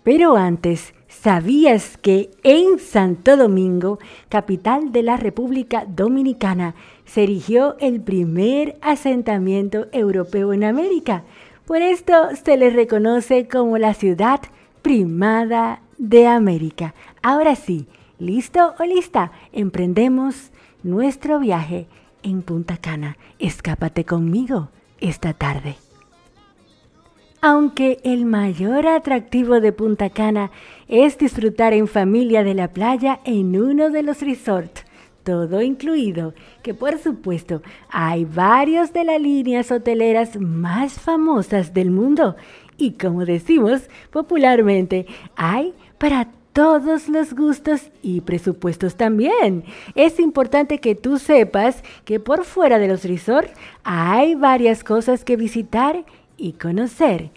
Pero 0.04 0.36
antes, 0.36 0.94
¿sabías 1.08 1.98
que 1.98 2.30
en 2.44 2.78
Santo 2.78 3.36
Domingo, 3.36 3.98
capital 4.30 4.92
de 4.92 5.02
la 5.02 5.18
República 5.18 5.86
Dominicana, 5.88 6.76
se 7.06 7.24
erigió 7.24 7.78
el 7.80 8.00
primer 8.00 8.78
asentamiento 8.82 9.88
europeo 9.92 10.54
en 10.54 10.66
América? 10.66 11.24
Por 11.66 11.82
esto 11.82 12.14
se 12.46 12.58
le 12.58 12.70
reconoce 12.70 13.48
como 13.48 13.80
la 13.80 13.96
ciudad 13.96 14.42
primada 14.84 15.82
de 15.98 16.28
América. 16.28 16.94
Ahora 17.24 17.56
sí, 17.56 17.88
¿listo 18.20 18.76
o 18.78 18.84
lista? 18.84 19.32
Emprendemos 19.52 20.52
nuestro 20.84 21.40
viaje 21.40 21.88
en 22.22 22.44
Punta 22.44 22.78
Cana. 22.78 23.18
Escápate 23.40 24.06
conmigo 24.06 24.70
esta 25.00 25.34
tarde. 25.34 25.87
Aunque 27.40 28.00
el 28.04 28.26
mayor 28.26 28.88
atractivo 28.88 29.62
de 29.62 29.72
Punta 29.72 30.10
Cana 30.10 30.50
es 30.88 31.20
disfrutar 31.20 31.74
en 31.74 31.88
familia 31.88 32.44
de 32.44 32.56
la 32.56 32.70
playa 32.70 33.20
en 33.26 33.56
uno 33.62 33.92
de 33.92 34.02
los 34.02 34.22
resorts, 34.22 34.84
todo 35.24 35.62
incluido, 35.62 36.34
que 36.64 36.74
por 36.74 36.98
supuesto 36.98 37.62
hay 37.90 38.26
varios 38.26 38.92
de 38.92 39.04
las 39.04 39.22
líneas 39.22 39.72
hoteleras 39.72 40.40
más 40.40 40.94
famosas 40.94 41.76
del 41.76 41.92
mundo 41.92 42.36
y 42.76 42.94
como 42.94 43.24
decimos 43.24 43.88
popularmente, 44.10 45.06
hay 45.36 45.76
para 46.00 46.30
todos 46.54 47.08
los 47.08 47.36
gustos 47.36 47.92
y 48.02 48.22
presupuestos 48.22 48.96
también. 48.96 49.64
Es 49.94 50.20
importante 50.20 50.80
que 50.80 50.96
tú 50.96 51.20
sepas 51.20 51.84
que 52.04 52.20
por 52.20 52.46
fuera 52.46 52.80
de 52.80 52.88
los 52.88 53.04
resorts 53.04 53.52
hay 53.84 54.34
varias 54.34 54.84
cosas 54.84 55.24
que 55.24 55.36
visitar 55.36 56.04
y 56.38 56.54
conocer. 56.54 57.30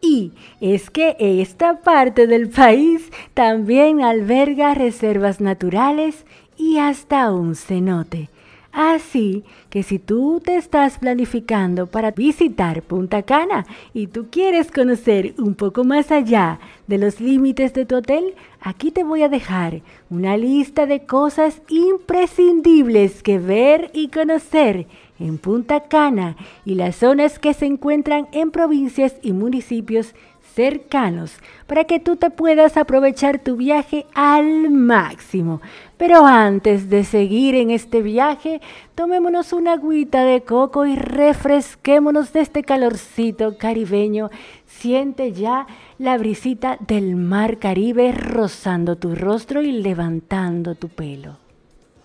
Y 0.00 0.32
es 0.60 0.90
que 0.90 1.16
esta 1.18 1.80
parte 1.80 2.26
del 2.26 2.48
país 2.48 3.10
también 3.34 4.02
alberga 4.02 4.74
reservas 4.74 5.40
naturales 5.40 6.24
y 6.56 6.78
hasta 6.78 7.32
un 7.32 7.54
cenote. 7.54 8.28
Así 8.70 9.44
que 9.70 9.82
si 9.82 9.98
tú 9.98 10.40
te 10.44 10.56
estás 10.56 10.98
planificando 10.98 11.86
para 11.86 12.10
visitar 12.10 12.82
Punta 12.82 13.22
Cana 13.22 13.66
y 13.94 14.06
tú 14.08 14.28
quieres 14.30 14.70
conocer 14.70 15.34
un 15.38 15.54
poco 15.54 15.84
más 15.84 16.12
allá 16.12 16.60
de 16.86 16.98
los 16.98 17.20
límites 17.20 17.72
de 17.72 17.86
tu 17.86 17.96
hotel, 17.96 18.34
aquí 18.60 18.90
te 18.90 19.02
voy 19.02 19.22
a 19.22 19.28
dejar 19.28 19.80
una 20.10 20.36
lista 20.36 20.86
de 20.86 21.06
cosas 21.06 21.60
imprescindibles 21.68 23.22
que 23.22 23.38
ver 23.38 23.90
y 23.94 24.08
conocer 24.08 24.86
en 25.18 25.38
Punta 25.38 25.80
Cana 25.80 26.36
y 26.64 26.74
las 26.74 26.96
zonas 26.96 27.38
que 27.38 27.54
se 27.54 27.66
encuentran 27.66 28.28
en 28.32 28.50
provincias 28.50 29.14
y 29.22 29.32
municipios 29.32 30.14
cercanos 30.58 31.36
para 31.68 31.84
que 31.84 32.00
tú 32.00 32.16
te 32.16 32.30
puedas 32.30 32.76
aprovechar 32.76 33.38
tu 33.38 33.54
viaje 33.54 34.06
al 34.12 34.70
máximo. 34.70 35.60
Pero 35.96 36.26
antes 36.26 36.90
de 36.90 37.04
seguir 37.04 37.54
en 37.54 37.70
este 37.70 38.02
viaje, 38.02 38.60
tomémonos 38.96 39.52
una 39.52 39.74
agüita 39.74 40.24
de 40.24 40.40
coco 40.40 40.84
y 40.84 40.96
refresquémonos 40.96 42.32
de 42.32 42.40
este 42.40 42.64
calorcito 42.64 43.56
caribeño. 43.56 44.30
Siente 44.66 45.32
ya 45.32 45.68
la 45.98 46.18
brisita 46.18 46.76
del 46.80 47.14
mar 47.14 47.58
Caribe 47.58 48.10
rozando 48.10 48.96
tu 48.96 49.14
rostro 49.14 49.62
y 49.62 49.70
levantando 49.70 50.74
tu 50.74 50.88
pelo. 50.88 51.47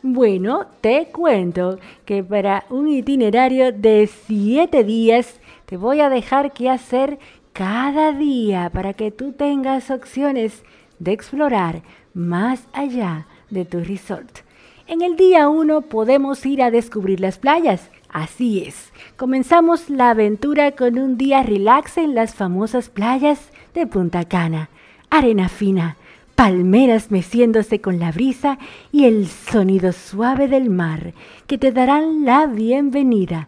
Bueno, 0.06 0.68
te 0.82 1.08
cuento 1.14 1.80
que 2.04 2.26
para 2.26 2.66
un 2.70 2.90
itinerario 2.90 3.72
de 3.72 4.10
siete 4.28 4.84
días 4.84 5.40
te 5.66 5.78
voy 5.78 6.02
a 6.02 6.10
dejar 6.10 6.52
que 6.52 6.70
hacer 6.70 7.20
cada 7.54 8.12
día 8.12 8.70
para 8.70 8.94
que 8.94 9.12
tú 9.12 9.32
tengas 9.32 9.90
opciones 9.92 10.66
de 11.00 11.14
explorar 11.14 11.84
más 12.14 12.68
allá 12.74 13.28
de 13.50 13.64
tu 13.64 13.80
resort. 13.80 14.40
En 14.88 15.04
el 15.04 15.16
día 15.16 15.48
1 15.48 15.84
podemos 15.84 16.46
ir 16.46 16.62
a 16.62 16.70
descubrir 16.70 17.22
las 17.22 17.38
playas. 17.38 17.90
Así 18.10 18.62
es, 18.66 18.92
comenzamos 19.16 19.90
la 19.90 20.10
aventura 20.10 20.74
con 20.74 21.00
un 21.00 21.18
día 21.18 21.44
relax 21.44 21.98
en 21.98 22.14
las 22.14 22.36
famosas 22.36 22.90
playas 22.90 23.54
de 23.74 23.88
Punta 23.88 24.26
Cana. 24.26 24.70
Arena 25.10 25.48
fina, 25.48 25.96
palmeras 26.36 27.12
meciéndose 27.12 27.80
con 27.82 28.00
la 28.00 28.12
brisa 28.12 28.58
y 28.92 29.06
el 29.06 29.28
sonido 29.28 29.92
suave 29.92 30.48
del 30.48 30.70
mar 30.70 31.14
que 31.48 31.58
te 31.58 31.72
darán 31.72 32.26
la 32.26 32.48
bienvenida. 32.48 33.48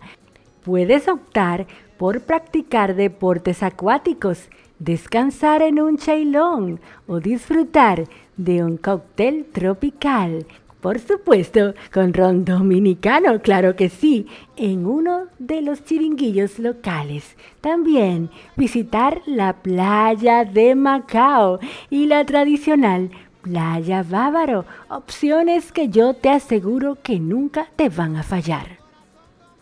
Puedes 0.63 1.07
optar 1.07 1.67
por 1.97 2.21
practicar 2.21 2.95
deportes 2.95 3.63
acuáticos, 3.63 4.49
descansar 4.79 5.61
en 5.61 5.79
un 5.79 5.97
chailón 5.97 6.79
o 7.07 7.19
disfrutar 7.19 8.05
de 8.37 8.63
un 8.63 8.77
cóctel 8.77 9.45
tropical 9.51 10.45
por 10.85 10.99
supuesto, 10.99 11.73
con 11.91 12.13
ron 12.13 12.45
dominicano, 12.45 13.41
claro 13.41 13.75
que 13.75 13.89
sí, 13.89 14.27
en 14.55 14.85
uno 14.85 15.23
de 15.39 15.63
los 15.63 15.83
chiringuillos 15.83 16.59
locales. 16.59 17.35
También 17.59 18.29
visitar 18.55 19.23
la 19.25 19.53
playa 19.53 20.45
de 20.45 20.75
Macao 20.75 21.57
y 21.89 22.05
la 22.05 22.23
tradicional 22.23 23.09
playa 23.41 24.05
Bávaro, 24.07 24.65
opciones 24.87 25.71
que 25.71 25.89
yo 25.89 26.13
te 26.13 26.29
aseguro 26.29 26.99
que 27.01 27.19
nunca 27.19 27.67
te 27.75 27.89
van 27.89 28.15
a 28.15 28.21
fallar. 28.21 28.77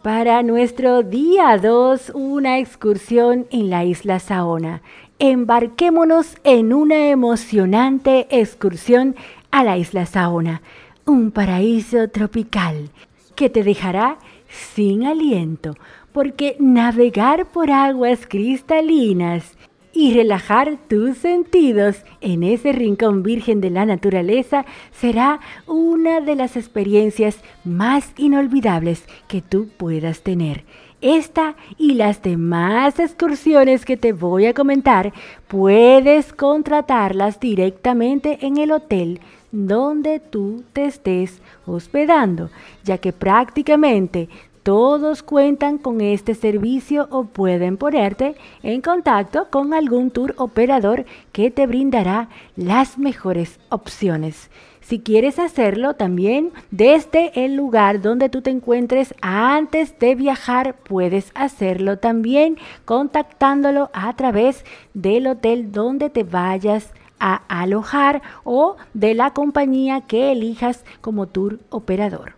Para 0.02 0.44
nuestro 0.44 1.04
día 1.04 1.58
2, 1.58 2.12
una 2.16 2.60
excursión 2.60 3.48
en 3.50 3.70
la 3.70 3.86
isla 3.86 4.20
Saona. 4.20 4.82
Embarquémonos 5.20 6.36
en 6.44 6.74
una 6.74 7.08
emocionante 7.08 8.28
excursión 8.30 9.16
a 9.52 9.64
la 9.64 9.78
isla 9.78 10.06
Saona 10.06 10.62
un 11.06 11.32
paraíso 11.32 12.08
tropical 12.10 12.90
que 13.36 13.50
te 13.50 13.64
dejará 13.64 14.18
sin 14.48 15.06
aliento, 15.06 15.76
porque 16.12 16.56
navegar 16.60 17.52
por 17.52 17.72
aguas 17.72 18.28
cristalinas 18.28 19.58
y 19.92 20.14
relajar 20.14 20.78
tus 20.88 21.18
sentidos 21.18 22.04
en 22.22 22.44
ese 22.44 22.72
rincón 22.72 23.22
virgen 23.22 23.62
de 23.62 23.70
la 23.70 23.86
naturaleza 23.86 24.66
será 24.92 25.40
una 25.68 26.20
de 26.20 26.36
las 26.36 26.58
experiencias 26.58 27.40
más 27.64 28.14
inolvidables 28.18 29.06
que 29.28 29.42
tú 29.42 29.70
puedas 29.78 30.22
tener. 30.22 30.66
Esta 31.02 31.56
y 31.78 31.96
las 31.96 32.22
demás 32.22 32.98
excursiones 32.98 33.86
que 33.86 33.98
te 33.98 34.14
voy 34.14 34.46
a 34.46 34.54
comentar 34.54 35.14
puedes 35.48 36.32
contratarlas 36.32 37.40
directamente 37.40 38.40
en 38.42 38.58
el 38.58 38.72
hotel 38.72 39.20
donde 39.54 40.20
tú 40.20 40.64
te 40.74 40.86
estés 40.86 41.40
hospedando, 41.66 42.50
ya 42.84 42.98
que 42.98 43.14
prácticamente 43.14 44.28
todos 44.64 45.22
cuentan 45.24 45.78
con 45.78 46.02
este 46.02 46.34
servicio 46.36 47.08
o 47.12 47.26
pueden 47.26 47.78
ponerte 47.78 48.36
en 48.64 48.82
contacto 48.82 49.48
con 49.52 49.74
algún 49.74 50.10
tour 50.10 50.34
operador 50.38 51.06
que 51.32 51.52
te 51.52 51.68
brindará 51.68 52.30
las 52.56 52.98
mejores 52.98 53.60
opciones. 53.70 54.50
Si 54.80 55.00
quieres 55.00 55.38
hacerlo 55.38 55.94
también 55.94 56.52
desde 56.72 57.46
el 57.46 57.56
lugar 57.56 58.02
donde 58.02 58.30
tú 58.30 58.42
te 58.42 58.50
encuentres 58.50 59.14
antes 59.22 59.98
de 60.00 60.16
viajar, 60.16 60.76
puedes 60.84 61.32
hacerlo 61.36 62.00
también 62.00 62.58
contactándolo 62.86 63.92
a 63.94 64.14
través 64.16 64.66
del 64.94 65.28
hotel 65.28 65.72
donde 65.72 66.10
te 66.10 66.24
vayas 66.24 66.92
a 67.24 67.42
alojar 67.48 68.22
o 68.44 68.76
de 68.94 69.14
la 69.14 69.32
compañía 69.32 70.02
que 70.02 70.34
elijas 70.34 70.84
como 71.00 71.28
tour 71.28 71.60
operador. 71.70 72.34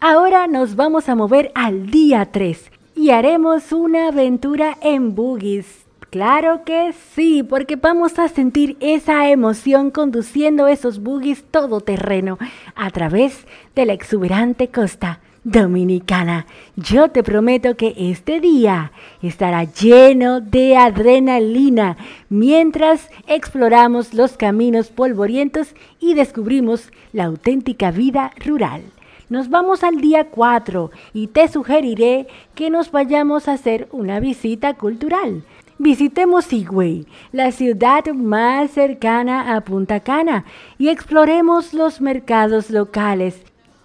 Ahora 0.00 0.46
nos 0.46 0.76
vamos 0.76 1.10
a 1.10 1.14
mover 1.14 1.52
al 1.54 1.90
día 1.90 2.32
3 2.32 2.72
y 2.96 3.10
haremos 3.10 3.70
una 3.72 4.08
aventura 4.08 4.78
en 4.80 5.14
boogies. 5.14 5.84
Claro 6.08 6.64
que 6.64 6.94
sí, 7.14 7.42
porque 7.42 7.76
vamos 7.76 8.18
a 8.18 8.28
sentir 8.28 8.78
esa 8.80 9.28
emoción 9.28 9.90
conduciendo 9.90 10.66
esos 10.66 11.00
boogies 11.02 11.44
todoterreno 11.50 12.38
a 12.74 12.90
través 12.90 13.46
de 13.74 13.84
la 13.84 13.92
exuberante 13.92 14.68
costa 14.68 15.20
dominicana. 15.44 16.46
Yo 16.76 17.08
te 17.08 17.22
prometo 17.22 17.76
que 17.76 17.94
este 17.96 18.40
día 18.40 18.92
estará 19.22 19.64
lleno 19.64 20.40
de 20.40 20.76
adrenalina 20.76 21.96
mientras 22.28 23.08
exploramos 23.26 24.14
los 24.14 24.36
caminos 24.36 24.88
polvorientos 24.88 25.74
y 25.98 26.14
descubrimos 26.14 26.90
la 27.12 27.24
auténtica 27.24 27.90
vida 27.90 28.32
rural. 28.44 28.82
Nos 29.28 29.48
vamos 29.48 29.84
al 29.84 30.00
día 30.00 30.24
4 30.24 30.90
y 31.14 31.28
te 31.28 31.46
sugeriré 31.48 32.26
que 32.54 32.68
nos 32.68 32.90
vayamos 32.90 33.46
a 33.46 33.52
hacer 33.52 33.88
una 33.92 34.18
visita 34.18 34.74
cultural. 34.74 35.44
Visitemos 35.78 36.52
Higüey, 36.52 37.06
la 37.32 37.52
ciudad 37.52 38.04
más 38.12 38.72
cercana 38.72 39.56
a 39.56 39.62
Punta 39.62 40.00
Cana, 40.00 40.44
y 40.76 40.88
exploremos 40.88 41.72
los 41.72 42.02
mercados 42.02 42.70
locales. 42.70 43.40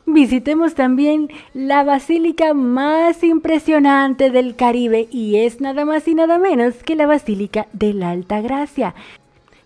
Visitemos 0.08 0.76
también 0.76 1.30
la 1.56 1.84
basílica 1.84 2.54
más 2.54 3.24
impresionante 3.24 4.30
del 4.30 4.56
Caribe 4.56 5.08
y 5.12 5.38
es 5.38 5.62
nada 5.62 5.84
más 5.84 6.08
y 6.08 6.14
nada 6.14 6.38
menos 6.38 6.76
que 6.84 6.96
la 6.96 7.08
Basílica 7.08 7.68
de 7.74 7.94
la 7.94 8.12
Alta 8.12 8.40
Gracia. 8.40 8.94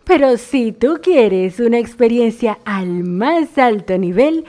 Pero 0.05 0.37
si 0.37 0.71
tú 0.71 0.99
quieres 1.03 1.59
una 1.59 1.77
experiencia 1.77 2.57
al 2.63 3.03
más 3.03 3.57
alto 3.57 3.97
nivel, 3.97 4.45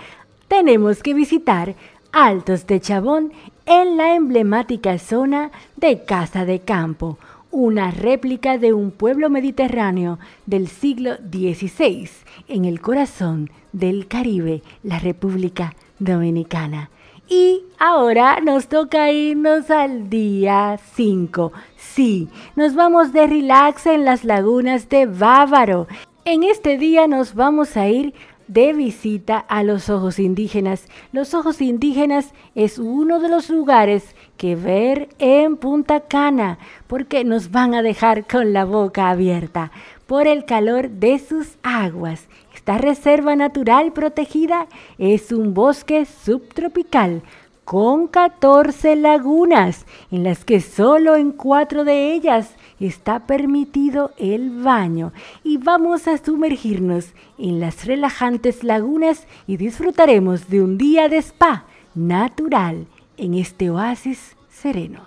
tenemos 0.46 1.02
que 1.02 1.12
visitar 1.12 1.74
Altos 2.12 2.68
de 2.68 2.80
Chabón 2.80 3.32
en 3.66 3.96
la 3.96 4.14
emblemática 4.14 4.96
zona 4.98 5.50
de 5.76 6.04
Casa 6.04 6.44
de 6.44 6.60
Campo 6.60 7.18
una 7.50 7.90
réplica 7.90 8.58
de 8.58 8.72
un 8.72 8.90
pueblo 8.90 9.30
mediterráneo 9.30 10.18
del 10.46 10.68
siglo 10.68 11.16
XVI 11.16 12.08
en 12.48 12.64
el 12.64 12.80
corazón 12.80 13.50
del 13.72 14.06
Caribe, 14.06 14.62
la 14.82 14.98
República 14.98 15.74
Dominicana. 15.98 16.90
Y 17.28 17.62
ahora 17.78 18.40
nos 18.40 18.68
toca 18.68 19.12
irnos 19.12 19.70
al 19.70 20.10
día 20.10 20.78
5. 20.94 21.52
Sí, 21.76 22.28
nos 22.56 22.74
vamos 22.74 23.12
de 23.12 23.26
relax 23.26 23.86
en 23.86 24.04
las 24.04 24.24
lagunas 24.24 24.88
de 24.88 25.06
Bávaro. 25.06 25.86
En 26.24 26.42
este 26.42 26.76
día 26.76 27.06
nos 27.06 27.34
vamos 27.34 27.76
a 27.76 27.88
ir 27.88 28.14
de 28.48 28.72
visita 28.72 29.38
a 29.38 29.62
los 29.62 29.88
ojos 29.88 30.18
indígenas. 30.18 30.88
Los 31.12 31.34
ojos 31.34 31.60
indígenas 31.60 32.32
es 32.56 32.80
uno 32.80 33.20
de 33.20 33.28
los 33.28 33.48
lugares 33.48 34.16
que 34.40 34.56
ver 34.56 35.10
en 35.18 35.58
Punta 35.58 36.00
Cana 36.00 36.58
porque 36.86 37.24
nos 37.24 37.50
van 37.50 37.74
a 37.74 37.82
dejar 37.82 38.26
con 38.26 38.54
la 38.54 38.64
boca 38.64 39.10
abierta 39.10 39.70
por 40.06 40.26
el 40.26 40.46
calor 40.46 40.88
de 40.88 41.18
sus 41.18 41.58
aguas. 41.62 42.26
Esta 42.54 42.78
reserva 42.78 43.36
natural 43.36 43.92
protegida 43.92 44.66
es 44.96 45.30
un 45.30 45.52
bosque 45.52 46.06
subtropical 46.06 47.20
con 47.66 48.08
14 48.08 48.96
lagunas, 48.96 49.84
en 50.10 50.24
las 50.24 50.46
que 50.46 50.62
solo 50.62 51.16
en 51.16 51.32
cuatro 51.32 51.84
de 51.84 52.14
ellas 52.14 52.54
está 52.80 53.26
permitido 53.26 54.12
el 54.16 54.62
baño. 54.62 55.12
Y 55.44 55.58
vamos 55.58 56.08
a 56.08 56.16
sumergirnos 56.16 57.12
en 57.36 57.60
las 57.60 57.84
relajantes 57.84 58.64
lagunas 58.64 59.26
y 59.46 59.58
disfrutaremos 59.58 60.48
de 60.48 60.62
un 60.62 60.78
día 60.78 61.10
de 61.10 61.18
spa 61.18 61.66
natural 61.94 62.86
en 63.20 63.34
este 63.34 63.70
oasis 63.70 64.34
sereno. 64.48 65.00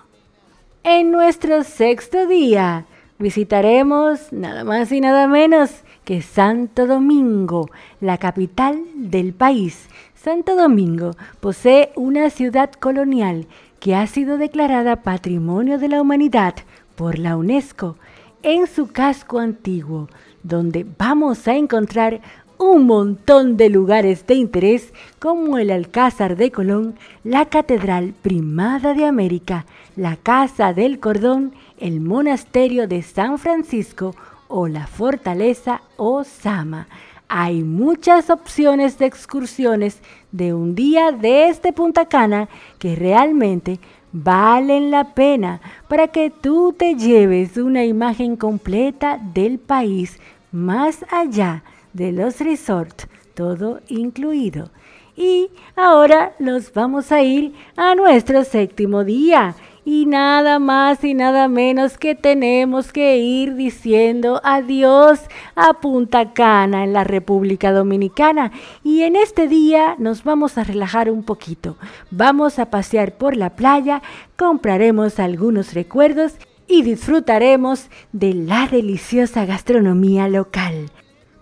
En 0.83 1.11
nuestro 1.11 1.63
sexto 1.63 2.27
día 2.27 2.85
visitaremos 3.17 4.31
nada 4.31 4.63
más 4.63 4.91
y 4.91 5.01
nada 5.01 5.27
menos 5.27 5.83
que 6.05 6.21
Santo 6.21 6.85
Domingo, 6.85 7.69
la 8.01 8.19
capital 8.19 8.83
del 8.95 9.33
país, 9.33 9.87
Santo 10.13 10.55
Domingo 10.55 11.11
posee 11.39 11.91
una 11.95 12.29
ciudad 12.29 12.71
colonial 12.71 13.47
que 13.79 13.95
ha 13.95 14.05
sido 14.05 14.37
declarada 14.37 15.01
Patrimonio 15.01 15.79
de 15.79 15.89
la 15.89 16.01
Humanidad 16.01 16.55
por 16.95 17.17
la 17.17 17.35
UNESCO 17.35 17.97
en 18.43 18.67
su 18.67 18.87
casco 18.87 19.39
antiguo, 19.39 20.07
donde 20.43 20.85
vamos 20.97 21.47
a 21.47 21.55
encontrar 21.55 22.21
un 22.57 22.85
montón 22.85 23.57
de 23.57 23.69
lugares 23.69 24.25
de 24.27 24.35
interés 24.35 24.93
como 25.19 25.57
el 25.57 25.71
Alcázar 25.71 26.35
de 26.35 26.51
Colón, 26.51 26.95
la 27.23 27.45
Catedral 27.45 28.13
Primada 28.21 28.93
de 28.93 29.05
América, 29.05 29.65
la 29.95 30.15
Casa 30.15 30.73
del 30.73 30.99
Cordón, 30.99 31.53
el 31.79 31.99
Monasterio 31.99 32.87
de 32.87 33.01
San 33.01 33.37
Francisco 33.37 34.15
o 34.47 34.67
la 34.67 34.87
Fortaleza 34.87 35.81
Osama. 35.97 36.87
Hay 37.27 37.63
muchas 37.63 38.29
opciones 38.29 38.97
de 38.97 39.05
excursiones 39.05 39.99
de 40.31 40.53
un 40.53 40.75
día 40.75 41.11
desde 41.11 41.49
este 41.49 41.73
Punta 41.73 42.05
Cana 42.05 42.47
que 42.77 42.95
realmente 42.95 43.79
valen 44.11 44.91
la 44.91 45.15
pena 45.15 45.59
para 45.87 46.07
que 46.07 46.29
tú 46.29 46.73
te 46.77 46.95
lleves 46.95 47.57
una 47.57 47.83
imagen 47.83 48.35
completa 48.35 49.19
del 49.33 49.57
país 49.57 50.19
más 50.51 51.03
allá 51.09 51.63
de 51.93 52.11
los 52.11 52.39
resorts, 52.39 53.07
todo 53.33 53.81
incluido. 53.87 54.69
Y 55.15 55.49
ahora 55.75 56.33
nos 56.39 56.73
vamos 56.73 57.11
a 57.11 57.21
ir 57.21 57.53
a 57.77 57.93
nuestro 57.93 58.43
séptimo 58.43 59.03
día 59.03 59.55
y 59.85 60.05
nada 60.05 60.59
más 60.59 61.03
y 61.03 61.13
nada 61.13 61.47
menos 61.47 61.97
que 61.97 62.15
tenemos 62.15 62.91
que 62.91 63.17
ir 63.17 63.55
diciendo 63.55 64.39
adiós 64.43 65.19
a 65.55 65.73
Punta 65.73 66.33
Cana 66.33 66.83
en 66.83 66.93
la 66.93 67.03
República 67.03 67.71
Dominicana. 67.71 68.51
Y 68.83 69.03
en 69.03 69.15
este 69.15 69.47
día 69.47 69.95
nos 69.99 70.23
vamos 70.23 70.57
a 70.57 70.63
relajar 70.63 71.11
un 71.11 71.23
poquito. 71.23 71.77
Vamos 72.09 72.59
a 72.59 72.69
pasear 72.69 73.13
por 73.15 73.35
la 73.35 73.51
playa, 73.51 74.01
compraremos 74.37 75.19
algunos 75.19 75.73
recuerdos 75.73 76.33
y 76.67 76.81
disfrutaremos 76.81 77.89
de 78.13 78.33
la 78.33 78.67
deliciosa 78.67 79.45
gastronomía 79.45 80.27
local 80.27 80.89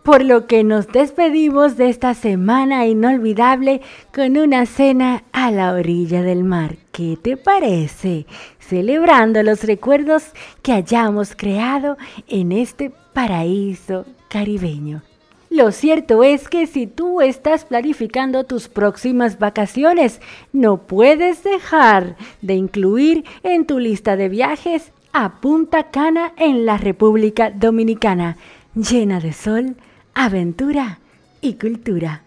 por 0.03 0.23
lo 0.23 0.47
que 0.47 0.63
nos 0.63 0.87
despedimos 0.87 1.77
de 1.77 1.89
esta 1.89 2.13
semana 2.13 2.87
inolvidable 2.87 3.81
con 4.13 4.37
una 4.37 4.65
cena 4.65 5.23
a 5.31 5.51
la 5.51 5.73
orilla 5.73 6.23
del 6.23 6.43
mar. 6.43 6.77
¿Qué 6.91 7.17
te 7.21 7.37
parece? 7.37 8.25
Celebrando 8.59 9.43
los 9.43 9.63
recuerdos 9.63 10.31
que 10.61 10.73
hayamos 10.73 11.35
creado 11.35 11.97
en 12.27 12.51
este 12.51 12.91
paraíso 13.13 14.05
caribeño. 14.29 15.03
Lo 15.49 15.73
cierto 15.73 16.23
es 16.23 16.47
que 16.47 16.65
si 16.65 16.87
tú 16.87 17.19
estás 17.19 17.65
planificando 17.65 18.45
tus 18.45 18.69
próximas 18.69 19.37
vacaciones, 19.37 20.21
no 20.53 20.77
puedes 20.87 21.43
dejar 21.43 22.15
de 22.41 22.53
incluir 22.53 23.25
en 23.43 23.65
tu 23.65 23.77
lista 23.77 24.15
de 24.15 24.29
viajes 24.29 24.93
a 25.11 25.41
Punta 25.41 25.91
Cana 25.91 26.31
en 26.37 26.65
la 26.65 26.77
República 26.77 27.51
Dominicana, 27.51 28.37
llena 28.75 29.19
de 29.19 29.33
sol, 29.33 29.75
aventura 30.13 30.99
y 31.41 31.53
cultura. 31.53 32.23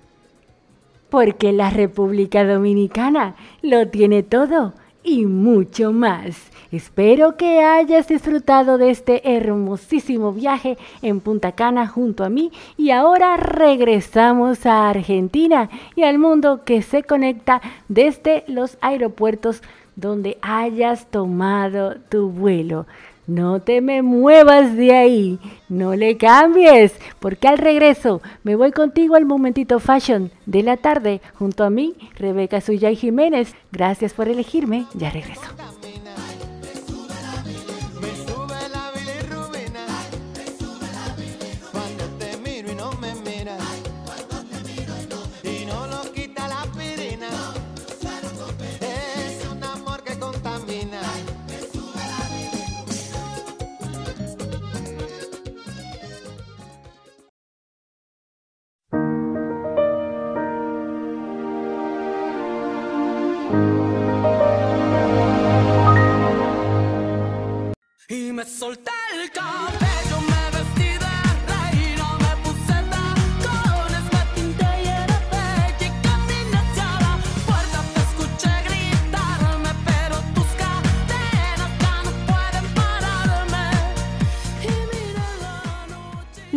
Porque 1.10 1.52
la 1.52 1.70
República 1.70 2.44
Dominicana 2.44 3.36
lo 3.62 3.88
tiene 3.88 4.22
todo 4.22 4.74
y 5.04 5.26
mucho 5.26 5.92
más. 5.92 6.50
Espero 6.72 7.36
que 7.36 7.60
hayas 7.60 8.08
disfrutado 8.08 8.78
de 8.78 8.90
este 8.90 9.36
hermosísimo 9.36 10.32
viaje 10.32 10.76
en 11.02 11.20
Punta 11.20 11.52
Cana 11.52 11.86
junto 11.86 12.24
a 12.24 12.30
mí 12.30 12.50
y 12.76 12.90
ahora 12.90 13.36
regresamos 13.36 14.66
a 14.66 14.88
Argentina 14.88 15.70
y 15.94 16.02
al 16.02 16.18
mundo 16.18 16.64
que 16.64 16.82
se 16.82 17.04
conecta 17.04 17.62
desde 17.88 18.42
los 18.48 18.76
aeropuertos 18.80 19.62
donde 19.94 20.38
hayas 20.42 21.06
tomado 21.12 21.94
tu 22.08 22.30
vuelo. 22.30 22.86
No 23.26 23.60
te 23.60 23.80
me 23.80 24.02
muevas 24.02 24.76
de 24.76 24.92
ahí, 24.92 25.38
no 25.70 25.94
le 25.94 26.18
cambies, 26.18 26.92
porque 27.20 27.48
al 27.48 27.56
regreso 27.56 28.20
me 28.42 28.54
voy 28.54 28.70
contigo 28.70 29.16
al 29.16 29.24
momentito 29.24 29.80
fashion 29.80 30.30
de 30.44 30.62
la 30.62 30.76
tarde 30.76 31.22
junto 31.38 31.64
a 31.64 31.70
mí, 31.70 31.94
Rebeca 32.16 32.60
Suyay 32.60 32.96
Jiménez. 32.96 33.54
Gracias 33.72 34.12
por 34.12 34.28
elegirme, 34.28 34.84
ya 34.94 35.08
regreso. 35.08 35.42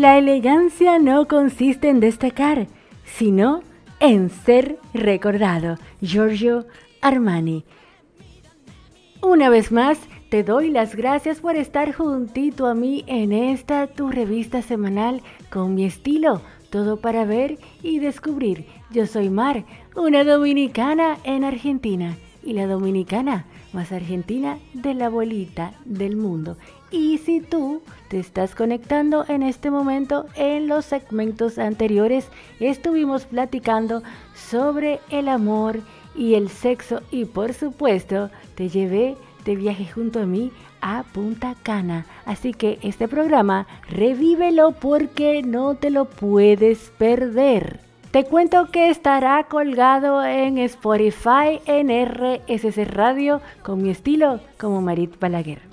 La 0.08 0.18
elegancia 0.18 1.00
no 1.00 1.28
consiste 1.28 1.90
en 1.90 2.00
destacar, 2.00 2.68
sino 3.04 3.60
en 4.00 4.30
ser 4.30 4.80
recordado. 4.94 5.76
Giorgio 6.00 6.66
Armani. 7.02 7.66
Una 9.22 9.50
vez 9.50 9.70
más, 9.70 10.00
te 10.30 10.44
doy 10.44 10.72
las 10.72 10.96
gracias 10.96 11.42
por 11.42 11.58
estar 11.58 11.92
juntito 11.92 12.68
a 12.68 12.74
mí 12.74 13.04
en 13.08 13.34
esta 13.34 13.88
tu 13.88 14.10
revista 14.10 14.62
semanal 14.62 15.24
con 15.50 15.76
mi 15.76 15.84
estilo, 15.84 16.40
todo 16.70 17.02
para 17.02 17.26
ver 17.26 17.60
y 17.84 18.00
descubrir. 18.00 18.66
Yo 18.90 19.08
soy 19.08 19.30
Mar, 19.30 19.66
una 19.94 20.24
dominicana 20.24 21.18
en 21.26 21.44
Argentina 21.44 22.16
y 22.42 22.54
la 22.54 22.66
dominicana 22.66 23.46
más 23.74 23.92
argentina 23.92 24.58
de 24.74 24.94
la 24.94 25.08
abuelita 25.08 25.74
del 25.84 26.16
mundo. 26.16 26.56
Y 26.90 27.18
si 27.18 27.42
tú 27.42 27.82
te 28.08 28.20
estás 28.20 28.56
conectando 28.56 29.26
en 29.28 29.44
este 29.44 29.70
momento, 29.70 30.26
en 30.36 30.68
los 30.68 30.86
segmentos 30.86 31.58
anteriores 31.58 32.30
estuvimos 32.60 33.26
platicando 33.26 34.04
sobre 34.34 35.00
el 35.10 35.28
amor 35.28 35.82
y 36.16 36.36
el 36.36 36.50
sexo 36.50 37.02
y 37.12 37.26
por 37.26 37.54
supuesto 37.54 38.30
te 38.56 38.70
llevé 38.70 39.18
de 39.44 39.56
viaje 39.56 39.86
junto 39.86 40.22
a 40.22 40.26
mí 40.26 40.52
a 40.82 41.04
Punta 41.04 41.56
Cana. 41.62 42.06
Así 42.26 42.54
que 42.54 42.80
este 42.82 43.08
programa 43.08 43.68
revívelo 43.90 44.72
porque 44.72 45.42
no 45.44 45.76
te 45.76 45.90
lo 45.90 46.06
puedes 46.06 46.92
perder. 46.98 47.82
Te 48.12 48.24
cuento 48.24 48.72
que 48.72 48.90
estará 48.90 49.44
colgado 49.44 50.24
en 50.24 50.58
Spotify 50.60 51.60
en 51.66 51.90
RSC 51.90 52.86
Radio 52.86 53.42
con 53.64 53.84
mi 53.84 53.90
estilo 53.90 54.40
como 54.58 54.82
Marit 54.82 55.20
Balaguer. 55.20 55.67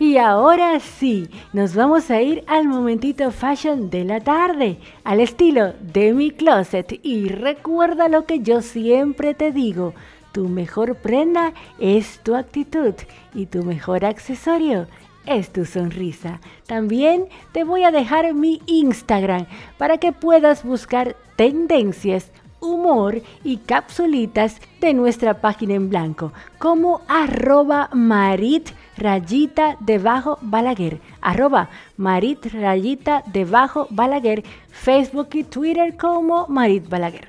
Y 0.00 0.16
ahora 0.18 0.78
sí, 0.78 1.28
nos 1.52 1.74
vamos 1.74 2.08
a 2.10 2.22
ir 2.22 2.44
al 2.46 2.68
momentito 2.68 3.32
fashion 3.32 3.90
de 3.90 4.04
la 4.04 4.20
tarde, 4.20 4.78
al 5.02 5.18
estilo 5.18 5.72
de 5.80 6.12
mi 6.12 6.30
closet. 6.30 7.00
Y 7.02 7.28
recuerda 7.28 8.08
lo 8.08 8.24
que 8.24 8.38
yo 8.38 8.62
siempre 8.62 9.34
te 9.34 9.50
digo, 9.50 9.94
tu 10.30 10.48
mejor 10.48 10.94
prenda 10.94 11.52
es 11.80 12.20
tu 12.22 12.36
actitud 12.36 12.94
y 13.34 13.46
tu 13.46 13.64
mejor 13.64 14.04
accesorio 14.04 14.86
es 15.26 15.52
tu 15.52 15.64
sonrisa. 15.64 16.40
También 16.68 17.26
te 17.50 17.64
voy 17.64 17.82
a 17.82 17.90
dejar 17.90 18.34
mi 18.34 18.62
Instagram 18.66 19.46
para 19.78 19.98
que 19.98 20.12
puedas 20.12 20.62
buscar 20.62 21.16
tendencias, 21.34 22.30
humor 22.60 23.20
y 23.42 23.56
capsulitas 23.58 24.60
de 24.80 24.94
nuestra 24.94 25.40
página 25.40 25.74
en 25.74 25.90
blanco 25.90 26.32
como 26.58 27.02
arroba 27.08 27.88
marit 27.92 28.70
rayita 28.98 29.76
debajo 29.80 30.38
balaguer 30.42 31.00
arroba 31.20 31.70
marit 31.96 32.44
rayita 32.52 33.22
debajo 33.26 33.86
balaguer 33.90 34.44
Facebook 34.70 35.28
y 35.32 35.44
Twitter 35.44 35.96
como 35.96 36.46
marit 36.48 36.88
balaguer 36.88 37.28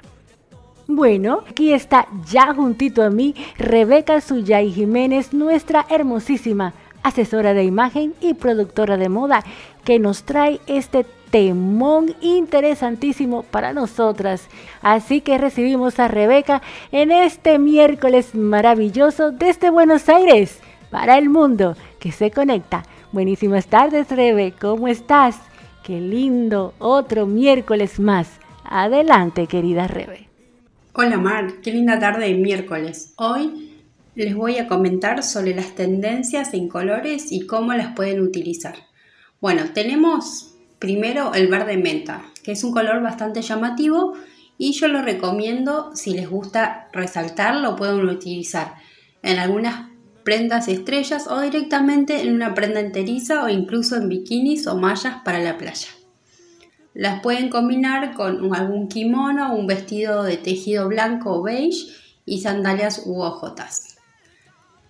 bueno, 0.91 1.43
aquí 1.47 1.71
está 1.71 2.07
ya 2.27 2.51
juntito 2.51 3.03
a 3.03 3.11
mí 3.11 3.35
Rebeca 3.59 4.21
Suyay 4.21 4.71
Jiménez, 4.71 5.33
nuestra 5.33 5.85
hermosísima 5.87 6.73
asesora 7.03 7.53
de 7.53 7.63
imagen 7.63 8.15
y 8.21 8.33
productora 8.33 8.97
de 8.97 9.07
moda, 9.07 9.43
que 9.85 9.99
nos 9.99 10.23
trae 10.23 10.59
este 10.65 11.05
temón 11.29 12.15
interesantísimo 12.21 13.43
para 13.43 13.71
nosotras. 13.71 14.47
Así 14.81 15.21
que 15.21 15.37
recibimos 15.37 15.99
a 15.99 16.07
Rebeca 16.07 16.63
en 16.91 17.11
este 17.11 17.59
miércoles 17.59 18.33
maravilloso 18.33 19.29
desde 19.29 19.69
Buenos 19.69 20.09
Aires 20.09 20.59
para 20.89 21.17
el 21.17 21.29
mundo 21.29 21.75
que 21.99 22.11
se 22.11 22.31
conecta. 22.31 22.83
Buenísimas 23.11 23.67
tardes, 23.67 24.09
Rebe, 24.09 24.53
¿cómo 24.59 24.87
estás? 24.87 25.37
Qué 25.83 25.99
lindo, 25.99 26.73
otro 26.79 27.25
miércoles 27.25 27.99
más. 27.99 28.39
Adelante, 28.63 29.47
querida 29.47 29.87
Rebe. 29.87 30.27
Hola 30.93 31.17
Mar, 31.17 31.53
qué 31.63 31.71
linda 31.71 31.97
tarde 31.97 32.27
de 32.27 32.35
miércoles. 32.35 33.13
Hoy 33.17 33.69
les 34.15 34.35
voy 34.35 34.57
a 34.57 34.67
comentar 34.67 35.23
sobre 35.23 35.55
las 35.55 35.75
tendencias 35.75 36.53
en 36.53 36.67
colores 36.67 37.31
y 37.31 37.47
cómo 37.47 37.73
las 37.73 37.95
pueden 37.95 38.19
utilizar. 38.19 38.75
Bueno, 39.39 39.71
tenemos 39.73 40.55
primero 40.77 41.33
el 41.33 41.47
verde 41.47 41.77
menta, 41.77 42.23
que 42.43 42.51
es 42.51 42.63
un 42.63 42.73
color 42.73 43.01
bastante 43.01 43.41
llamativo 43.41 44.13
y 44.57 44.73
yo 44.73 44.87
lo 44.87 45.01
recomiendo 45.01 45.95
si 45.95 46.11
les 46.11 46.29
gusta 46.29 46.89
resaltar, 46.91 47.55
lo 47.55 47.75
pueden 47.75 48.07
utilizar 48.09 48.75
en 49.23 49.39
algunas 49.39 49.88
prendas 50.29 50.67
estrellas 50.67 51.25
o 51.25 51.41
directamente 51.41 52.21
en 52.21 52.35
una 52.35 52.53
prenda 52.53 52.79
enteriza 52.79 53.43
o 53.43 53.49
incluso 53.49 53.95
en 53.95 54.09
bikinis 54.09 54.67
o 54.67 54.77
mallas 54.77 55.23
para 55.25 55.39
la 55.39 55.57
playa. 55.57 55.87
Las 56.93 57.21
pueden 57.21 57.49
combinar 57.49 58.13
con 58.13 58.53
algún 58.53 58.89
kimono, 58.89 59.55
un 59.55 59.65
vestido 59.65 60.21
de 60.21 60.37
tejido 60.37 60.87
blanco 60.87 61.31
o 61.31 61.41
beige 61.41 61.87
y 62.27 62.41
sandalias 62.41 63.01
u 63.07 63.23
ojotas. 63.23 63.97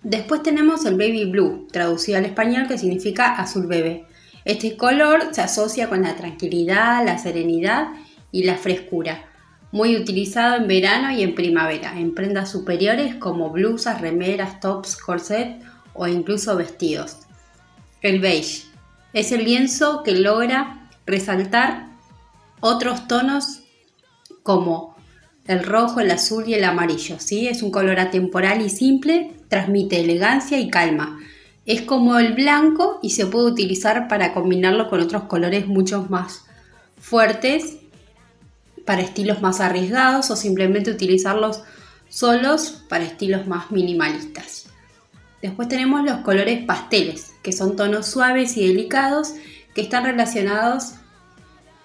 Después 0.02 0.42
tenemos 0.42 0.84
el 0.84 0.98
baby 0.98 1.24
blue, 1.24 1.68
traducido 1.72 2.18
al 2.18 2.26
español 2.26 2.68
que 2.68 2.76
significa 2.76 3.36
azul 3.36 3.66
bebé. 3.66 4.04
Este 4.44 4.76
color 4.76 5.28
se 5.32 5.40
asocia 5.40 5.88
con 5.88 6.02
la 6.02 6.16
tranquilidad, 6.16 7.02
la 7.02 7.16
serenidad 7.16 7.88
y 8.30 8.42
la 8.42 8.58
frescura. 8.58 9.29
Muy 9.72 9.96
utilizado 9.96 10.56
en 10.56 10.66
verano 10.66 11.12
y 11.12 11.22
en 11.22 11.34
primavera, 11.34 11.98
en 11.98 12.14
prendas 12.14 12.50
superiores 12.50 13.14
como 13.14 13.50
blusas, 13.50 14.00
remeras, 14.00 14.60
tops, 14.60 14.96
corset 14.96 15.60
o 15.94 16.06
incluso 16.08 16.56
vestidos. 16.56 17.18
El 18.02 18.20
beige 18.20 18.64
es 19.12 19.32
el 19.32 19.44
lienzo 19.44 20.02
que 20.02 20.12
logra 20.12 20.88
resaltar 21.06 21.88
otros 22.60 23.06
tonos 23.08 23.62
como 24.42 24.96
el 25.46 25.64
rojo, 25.64 26.00
el 26.00 26.10
azul 26.10 26.44
y 26.46 26.54
el 26.54 26.64
amarillo. 26.64 27.18
¿sí? 27.18 27.48
Es 27.48 27.62
un 27.62 27.70
color 27.70 27.98
atemporal 27.98 28.62
y 28.62 28.70
simple, 28.70 29.32
transmite 29.48 30.00
elegancia 30.00 30.58
y 30.58 30.70
calma. 30.70 31.18
Es 31.66 31.82
como 31.82 32.18
el 32.18 32.34
blanco 32.34 32.98
y 33.02 33.10
se 33.10 33.26
puede 33.26 33.46
utilizar 33.46 34.08
para 34.08 34.32
combinarlo 34.32 34.88
con 34.88 35.00
otros 35.00 35.24
colores 35.24 35.66
mucho 35.66 36.06
más 36.08 36.44
fuertes 37.00 37.79
para 38.90 39.02
estilos 39.02 39.40
más 39.40 39.60
arriesgados 39.60 40.32
o 40.32 40.34
simplemente 40.34 40.90
utilizarlos 40.90 41.62
solos 42.08 42.82
para 42.88 43.04
estilos 43.04 43.46
más 43.46 43.70
minimalistas. 43.70 44.66
Después 45.40 45.68
tenemos 45.68 46.02
los 46.02 46.22
colores 46.22 46.64
pasteles, 46.64 47.34
que 47.40 47.52
son 47.52 47.76
tonos 47.76 48.06
suaves 48.06 48.56
y 48.56 48.66
delicados 48.66 49.34
que 49.76 49.82
están 49.82 50.02
relacionados 50.02 50.94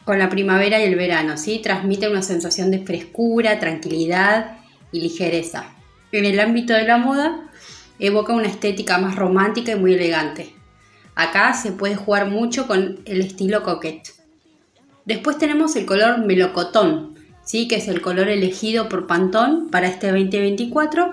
con 0.04 0.18
la 0.18 0.32
primavera 0.32 0.80
y 0.80 0.86
el 0.86 0.96
verano, 0.96 1.38
¿sí? 1.38 1.60
Transmite 1.60 2.10
una 2.10 2.24
sensación 2.24 2.72
de 2.72 2.80
frescura, 2.80 3.60
tranquilidad 3.60 4.58
y 4.92 5.02
ligereza. 5.02 5.76
En 6.12 6.26
el 6.26 6.40
ámbito 6.40 6.74
de 6.74 6.86
la 6.86 6.98
moda, 6.98 7.52
evoca 8.00 8.34
una 8.34 8.48
estética 8.48 8.98
más 8.98 9.16
romántica 9.16 9.74
y 9.74 9.80
muy 9.80 9.94
elegante. 9.94 10.56
Acá 11.14 11.54
se 11.54 11.72
puede 11.72 11.98
jugar 11.98 12.32
mucho 12.32 12.66
con 12.66 13.02
el 13.06 13.22
estilo 13.22 13.62
coquette. 13.62 14.25
Después 15.06 15.38
tenemos 15.38 15.76
el 15.76 15.86
color 15.86 16.26
melocotón, 16.26 17.16
¿sí? 17.44 17.68
que 17.68 17.76
es 17.76 17.88
el 17.88 18.02
color 18.02 18.28
elegido 18.30 18.90
por 18.90 19.08
Pantone 19.08 19.70
para 19.70 19.88
este 19.88 20.08
2024. 20.08 21.12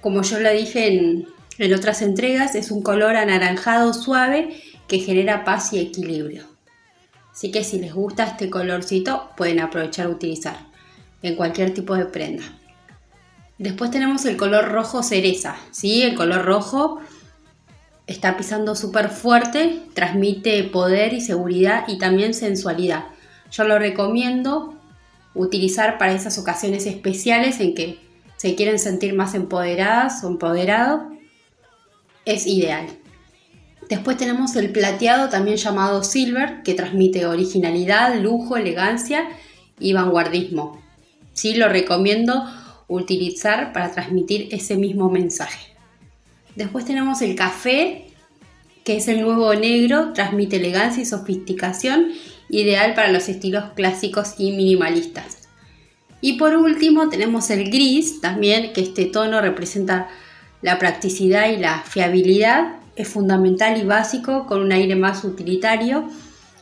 Como 0.00 0.22
yo 0.22 0.40
lo 0.40 0.50
dije 0.50 0.88
en, 0.88 1.28
en 1.58 1.74
otras 1.74 2.02
entregas, 2.02 2.54
es 2.54 2.70
un 2.70 2.82
color 2.82 3.16
anaranjado 3.16 3.94
suave 3.94 4.60
que 4.88 4.98
genera 4.98 5.44
paz 5.44 5.72
y 5.72 5.78
equilibrio. 5.78 6.44
Así 7.32 7.52
que 7.52 7.62
si 7.62 7.78
les 7.78 7.94
gusta 7.94 8.24
este 8.24 8.50
colorcito 8.50 9.30
pueden 9.36 9.60
aprovechar 9.60 10.06
a 10.06 10.10
utilizar 10.10 10.56
en 11.22 11.36
cualquier 11.36 11.72
tipo 11.72 11.94
de 11.94 12.06
prenda. 12.06 12.42
Después 13.58 13.90
tenemos 13.90 14.24
el 14.24 14.36
color 14.36 14.68
rojo 14.72 15.02
cereza, 15.02 15.56
¿sí? 15.70 16.02
El 16.02 16.14
color 16.14 16.44
rojo 16.44 17.00
está 18.10 18.36
pisando 18.36 18.74
súper 18.74 19.08
fuerte, 19.08 19.82
transmite 19.94 20.64
poder 20.64 21.12
y 21.12 21.20
seguridad 21.20 21.84
y 21.86 21.98
también 21.98 22.34
sensualidad. 22.34 23.04
Yo 23.52 23.62
lo 23.64 23.78
recomiendo 23.78 24.74
utilizar 25.34 25.96
para 25.96 26.12
esas 26.12 26.36
ocasiones 26.36 26.86
especiales 26.86 27.60
en 27.60 27.74
que 27.74 28.00
se 28.36 28.56
quieren 28.56 28.80
sentir 28.80 29.14
más 29.14 29.34
empoderadas 29.34 30.24
o 30.24 30.28
empoderado. 30.28 31.08
Es 32.24 32.48
ideal. 32.48 32.86
Después 33.88 34.16
tenemos 34.16 34.56
el 34.56 34.72
plateado, 34.72 35.28
también 35.28 35.56
llamado 35.56 36.02
silver, 36.02 36.62
que 36.64 36.74
transmite 36.74 37.26
originalidad, 37.26 38.16
lujo, 38.20 38.56
elegancia 38.56 39.28
y 39.78 39.92
vanguardismo. 39.92 40.82
Sí, 41.32 41.54
lo 41.54 41.68
recomiendo 41.68 42.44
utilizar 42.88 43.72
para 43.72 43.92
transmitir 43.92 44.48
ese 44.50 44.76
mismo 44.76 45.10
mensaje. 45.10 45.70
Después 46.60 46.84
tenemos 46.84 47.22
el 47.22 47.36
café, 47.36 48.04
que 48.84 48.98
es 48.98 49.08
el 49.08 49.22
nuevo 49.22 49.54
negro, 49.54 50.12
transmite 50.12 50.56
elegancia 50.56 51.02
y 51.02 51.06
sofisticación, 51.06 52.08
ideal 52.50 52.92
para 52.92 53.10
los 53.10 53.30
estilos 53.30 53.64
clásicos 53.74 54.34
y 54.36 54.52
minimalistas. 54.52 55.48
Y 56.20 56.34
por 56.34 56.54
último 56.54 57.08
tenemos 57.08 57.48
el 57.48 57.70
gris, 57.70 58.20
también 58.20 58.74
que 58.74 58.82
este 58.82 59.06
tono 59.06 59.40
representa 59.40 60.08
la 60.60 60.78
practicidad 60.78 61.48
y 61.48 61.56
la 61.56 61.78
fiabilidad, 61.78 62.74
es 62.94 63.08
fundamental 63.08 63.80
y 63.80 63.84
básico 63.84 64.44
con 64.44 64.60
un 64.60 64.72
aire 64.72 64.96
más 64.96 65.24
utilitario 65.24 66.10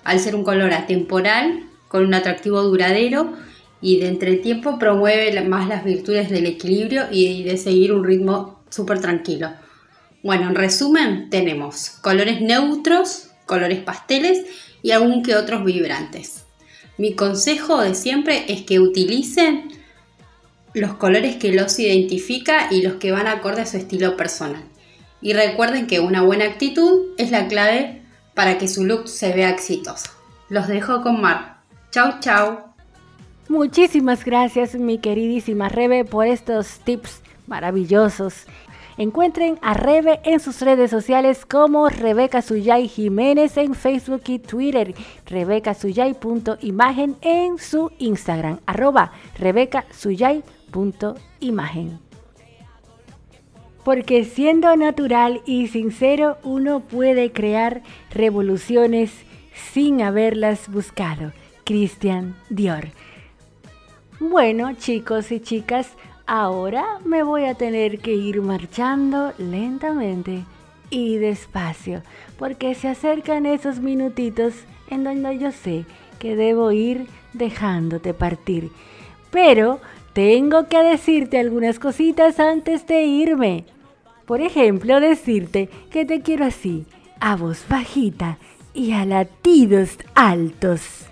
al 0.04 0.20
ser 0.20 0.36
un 0.36 0.44
color 0.44 0.74
atemporal, 0.74 1.64
con 1.88 2.04
un 2.04 2.14
atractivo 2.14 2.62
duradero 2.62 3.32
y 3.80 3.98
de 3.98 4.06
entre 4.06 4.36
tiempo 4.36 4.78
promueve 4.78 5.40
más 5.42 5.66
las 5.68 5.82
virtudes 5.82 6.30
del 6.30 6.46
equilibrio 6.46 7.06
y 7.10 7.42
de 7.42 7.56
seguir 7.56 7.92
un 7.92 8.04
ritmo 8.04 8.62
súper 8.70 9.00
tranquilo. 9.00 9.50
Bueno, 10.22 10.48
en 10.48 10.54
resumen, 10.54 11.30
tenemos 11.30 11.90
colores 11.90 12.40
neutros, 12.40 13.30
colores 13.46 13.80
pasteles 13.80 14.44
y 14.82 14.90
algún 14.90 15.22
que 15.22 15.36
otros 15.36 15.64
vibrantes. 15.64 16.44
Mi 16.96 17.14
consejo 17.14 17.80
de 17.80 17.94
siempre 17.94 18.44
es 18.48 18.62
que 18.62 18.80
utilicen 18.80 19.70
los 20.74 20.94
colores 20.94 21.36
que 21.36 21.52
los 21.52 21.78
identifica 21.78 22.68
y 22.70 22.82
los 22.82 22.94
que 22.94 23.12
van 23.12 23.26
acorde 23.28 23.62
a 23.62 23.66
su 23.66 23.76
estilo 23.76 24.16
personal. 24.16 24.62
Y 25.20 25.32
recuerden 25.32 25.86
que 25.86 26.00
una 26.00 26.22
buena 26.22 26.44
actitud 26.44 27.14
es 27.16 27.30
la 27.30 27.48
clave 27.48 28.02
para 28.34 28.58
que 28.58 28.68
su 28.68 28.84
look 28.84 29.08
se 29.08 29.32
vea 29.32 29.50
exitoso. 29.50 30.10
Los 30.48 30.68
dejo 30.68 31.02
con 31.02 31.20
Mar. 31.20 31.58
Chau, 31.90 32.20
chau. 32.20 32.58
Muchísimas 33.48 34.24
gracias 34.24 34.74
mi 34.74 34.98
queridísima 34.98 35.68
Rebe 35.68 36.04
por 36.04 36.26
estos 36.26 36.80
tips 36.80 37.22
maravillosos. 37.46 38.46
Encuentren 38.98 39.58
a 39.62 39.72
Rebe 39.74 40.18
en 40.24 40.40
sus 40.40 40.60
redes 40.60 40.90
sociales 40.90 41.46
como 41.46 41.88
Rebeca 41.88 42.42
Suyay 42.42 42.88
Jiménez 42.88 43.56
en 43.56 43.76
Facebook 43.76 44.22
y 44.26 44.40
Twitter, 44.40 44.92
rebecasuyay.imagen 45.26 47.14
en 47.20 47.58
su 47.58 47.92
Instagram, 47.98 48.58
arroba 48.66 49.12
rebecasuyay.imagen. 49.38 52.00
Porque 53.84 54.24
siendo 54.24 54.74
natural 54.76 55.42
y 55.46 55.68
sincero 55.68 56.38
uno 56.42 56.80
puede 56.80 57.30
crear 57.30 57.84
revoluciones 58.10 59.12
sin 59.72 60.02
haberlas 60.02 60.68
buscado. 60.68 61.30
Christian 61.64 62.34
Dior. 62.50 62.88
Bueno, 64.18 64.74
chicos 64.74 65.30
y 65.30 65.38
chicas, 65.38 65.92
ahora 66.28 67.00
me 67.06 67.22
voy 67.22 67.46
a 67.46 67.54
tener 67.54 67.98
que 68.00 68.12
ir 68.12 68.42
marchando 68.42 69.32
lentamente 69.38 70.44
y 70.90 71.16
despacio, 71.16 72.02
porque 72.38 72.74
se 72.74 72.88
acercan 72.88 73.46
esos 73.46 73.80
minutitos 73.80 74.54
en 74.90 75.04
donde 75.04 75.38
yo 75.38 75.50
sé 75.52 75.86
que 76.18 76.36
debo 76.36 76.70
ir 76.70 77.06
dejándote 77.32 78.12
partir. 78.12 78.70
Pero 79.30 79.80
tengo 80.12 80.68
que 80.68 80.82
decirte 80.82 81.38
algunas 81.38 81.78
cositas 81.78 82.38
antes 82.38 82.86
de 82.86 83.04
irme. 83.04 83.64
Por 84.26 84.42
ejemplo, 84.42 85.00
decirte 85.00 85.70
que 85.90 86.04
te 86.04 86.20
quiero 86.20 86.44
así, 86.44 86.84
a 87.20 87.36
voz 87.36 87.64
bajita 87.68 88.36
y 88.74 88.92
a 88.92 89.06
latidos 89.06 89.96
altos. 90.14 91.07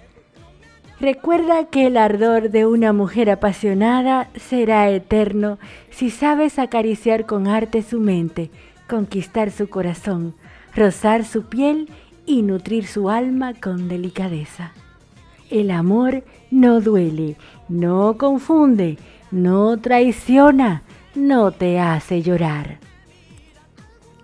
Recuerda 0.98 1.66
que 1.66 1.87
el 1.87 1.98
ardor 1.98 2.50
de 2.50 2.64
una 2.64 2.94
mujer 2.94 3.28
apasionada 3.28 4.28
será 4.35 4.88
eterno 4.88 5.59
si 5.90 6.09
sabes 6.09 6.59
acariciar 6.59 7.26
con 7.26 7.48
arte 7.48 7.82
su 7.82 8.00
mente, 8.00 8.50
conquistar 8.88 9.50
su 9.50 9.68
corazón, 9.68 10.35
rozar 10.74 11.24
su 11.24 11.44
piel 11.44 11.90
y 12.24 12.40
nutrir 12.40 12.87
su 12.87 13.11
alma 13.11 13.52
con 13.52 13.88
delicadeza. 13.88 14.72
El 15.50 15.70
amor 15.70 16.24
no 16.50 16.80
duele, 16.80 17.37
no 17.68 18.16
confunde, 18.16 18.96
no 19.30 19.76
traiciona, 19.78 20.82
no 21.14 21.50
te 21.50 21.78
hace 21.78 22.22
llorar. 22.22 22.78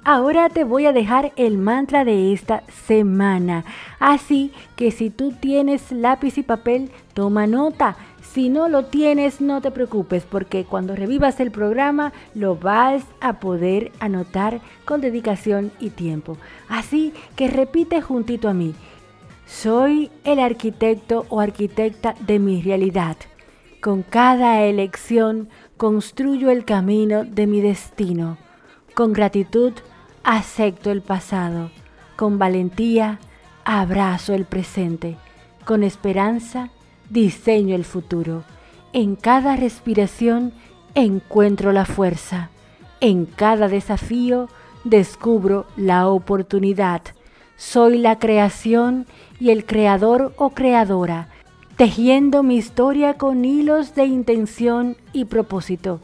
Ahora 0.05 0.49
te 0.49 0.65
voy 0.65 0.87
a 0.87 0.93
dejar 0.93 1.33
el 1.37 1.59
mantra 1.59 2.05
de 2.05 2.33
esta 2.33 2.65
semana. 2.87 3.65
Así 4.01 4.51
que 4.75 4.91
si 4.91 5.11
tú 5.11 5.31
tienes 5.31 5.93
lápiz 5.93 6.39
y 6.39 6.43
papel, 6.43 6.91
toma 7.15 7.47
nota. 7.47 7.97
Si 8.21 8.49
no 8.49 8.69
lo 8.69 8.87
tienes, 8.87 9.41
no 9.41 9.61
te 9.61 9.71
preocupes 9.71 10.25
porque 10.25 10.65
cuando 10.65 10.97
revivas 10.97 11.39
el 11.39 11.53
programa 11.53 12.13
lo 12.35 12.57
vas 12.57 13.05
a 13.21 13.39
poder 13.39 13.93
anotar 14.01 14.61
con 14.85 15.01
dedicación 15.01 15.71
y 15.79 15.91
tiempo. 15.91 16.37
Así 16.69 17.13
que 17.37 17.47
repite 17.47 18.01
juntito 18.01 18.49
a 18.49 18.55
mí. 18.55 18.75
Soy 19.47 20.11
el 20.25 20.41
arquitecto 20.41 21.27
o 21.29 21.39
arquitecta 21.39 22.17
de 22.27 22.41
mi 22.41 22.61
realidad. 22.61 23.17
Con 23.81 24.03
cada 24.03 24.63
elección 24.63 25.49
construyo 25.77 26.51
el 26.51 26.65
camino 26.65 27.25
de 27.25 27.47
mi 27.47 27.61
destino. 27.61 28.37
Con 28.95 29.13
gratitud, 29.13 29.73
acepto 30.25 30.91
el 30.91 31.03
pasado, 31.03 31.71
con 32.17 32.39
valentía 32.39 33.19
abrazo 33.65 34.35
el 34.35 34.45
presente, 34.45 35.17
con 35.65 35.83
esperanza 35.83 36.71
diseño 37.11 37.75
el 37.75 37.85
futuro. 37.85 38.45
En 38.93 39.17
cada 39.17 39.57
respiración 39.57 40.53
encuentro 40.95 41.73
la 41.73 41.85
fuerza, 41.85 42.51
en 43.01 43.27
cada 43.27 43.69
desafío 43.69 44.49
descubro 44.85 45.67
la 45.77 46.09
oportunidad. 46.09 47.03
Soy 47.57 47.99
la 47.99 48.19
creación 48.19 49.07
y 49.41 49.51
el 49.51 49.65
creador 49.65 50.35
o 50.37 50.51
creadora, 50.51 51.29
tejiendo 51.77 52.43
mi 52.43 52.57
historia 52.57 53.15
con 53.15 53.45
hilos 53.45 53.95
de 53.95 54.05
intención 54.07 54.97
y 55.13 55.25
propósito 55.25 56.01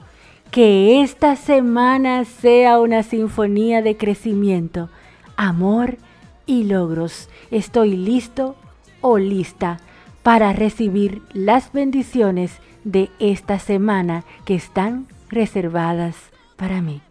que 0.50 1.02
esta 1.02 1.36
semana 1.36 2.24
sea 2.24 2.80
una 2.80 3.02
sinfonía 3.02 3.82
de 3.82 3.96
crecimiento, 3.96 4.88
amor 5.36 5.98
y 6.46 6.64
logros. 6.64 7.28
Estoy 7.50 7.96
listo 7.96 8.56
o 9.00 9.18
lista 9.18 9.78
para 10.22 10.52
recibir 10.52 11.22
las 11.34 11.72
bendiciones 11.72 12.58
de 12.84 13.10
esta 13.18 13.58
semana 13.58 14.24
que 14.46 14.54
están 14.54 15.06
reservadas 15.28 16.16
para 16.56 16.80
mí. 16.80 17.02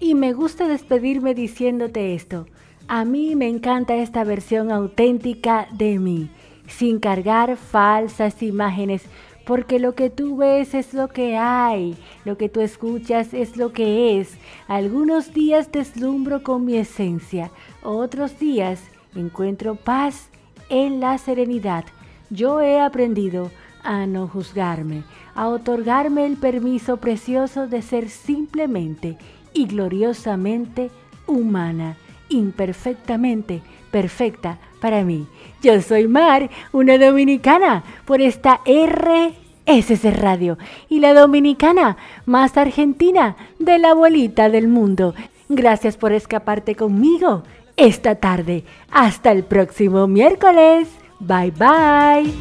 Y 0.00 0.14
me 0.14 0.32
gusta 0.32 0.66
despedirme 0.66 1.34
diciéndote 1.34 2.14
esto. 2.14 2.46
A 2.88 3.04
mí 3.04 3.36
me 3.36 3.48
encanta 3.48 3.94
esta 3.94 4.24
versión 4.24 4.72
auténtica 4.72 5.68
de 5.72 5.98
mí, 5.98 6.30
sin 6.66 6.98
cargar 6.98 7.56
falsas 7.56 8.42
imágenes 8.42 9.04
porque 9.48 9.78
lo 9.78 9.94
que 9.94 10.10
tú 10.10 10.36
ves 10.36 10.74
es 10.74 10.92
lo 10.92 11.08
que 11.08 11.38
hay, 11.38 11.96
lo 12.26 12.36
que 12.36 12.50
tú 12.50 12.60
escuchas 12.60 13.32
es 13.32 13.56
lo 13.56 13.72
que 13.72 14.20
es. 14.20 14.36
Algunos 14.66 15.32
días 15.32 15.72
deslumbro 15.72 16.42
con 16.42 16.66
mi 16.66 16.76
esencia, 16.76 17.50
otros 17.82 18.38
días 18.38 18.78
encuentro 19.16 19.74
paz 19.74 20.28
en 20.68 21.00
la 21.00 21.16
serenidad. 21.16 21.86
Yo 22.28 22.60
he 22.60 22.78
aprendido 22.78 23.50
a 23.82 24.04
no 24.04 24.28
juzgarme, 24.28 25.04
a 25.34 25.48
otorgarme 25.48 26.26
el 26.26 26.36
permiso 26.36 26.98
precioso 26.98 27.66
de 27.66 27.80
ser 27.80 28.10
simplemente 28.10 29.16
y 29.54 29.64
gloriosamente 29.64 30.90
humana, 31.26 31.96
imperfectamente 32.28 33.62
perfecta 33.90 34.58
para 34.78 35.04
mí. 35.04 35.26
Yo 35.62 35.80
soy 35.82 36.08
Mar, 36.08 36.50
una 36.72 36.98
dominicana, 36.98 37.84
por 38.04 38.20
esta 38.20 38.60
RSC 38.66 40.04
Radio 40.16 40.58
y 40.88 41.00
la 41.00 41.14
dominicana 41.14 41.96
más 42.26 42.56
argentina 42.56 43.36
de 43.58 43.78
la 43.78 43.90
abuelita 43.90 44.48
del 44.48 44.68
mundo. 44.68 45.14
Gracias 45.48 45.96
por 45.96 46.12
escaparte 46.12 46.74
conmigo 46.74 47.42
esta 47.76 48.16
tarde. 48.16 48.64
Hasta 48.90 49.32
el 49.32 49.44
próximo 49.44 50.06
miércoles. 50.06 50.88
Bye 51.20 51.52
bye. 51.52 52.32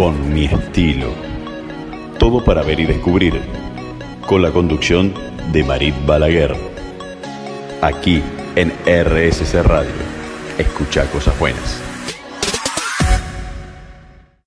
Con 0.00 0.32
mi 0.32 0.46
estilo. 0.46 1.08
Todo 2.18 2.42
para 2.42 2.62
ver 2.62 2.80
y 2.80 2.86
descubrir. 2.86 3.38
Con 4.26 4.40
la 4.40 4.50
conducción 4.50 5.12
de 5.52 5.62
Marit 5.62 5.94
Balaguer. 6.06 6.56
Aquí 7.82 8.22
en 8.56 8.72
RSC 8.86 9.62
Radio. 9.62 9.92
Escucha 10.56 11.04
cosas 11.10 11.38
buenas. 11.38 11.89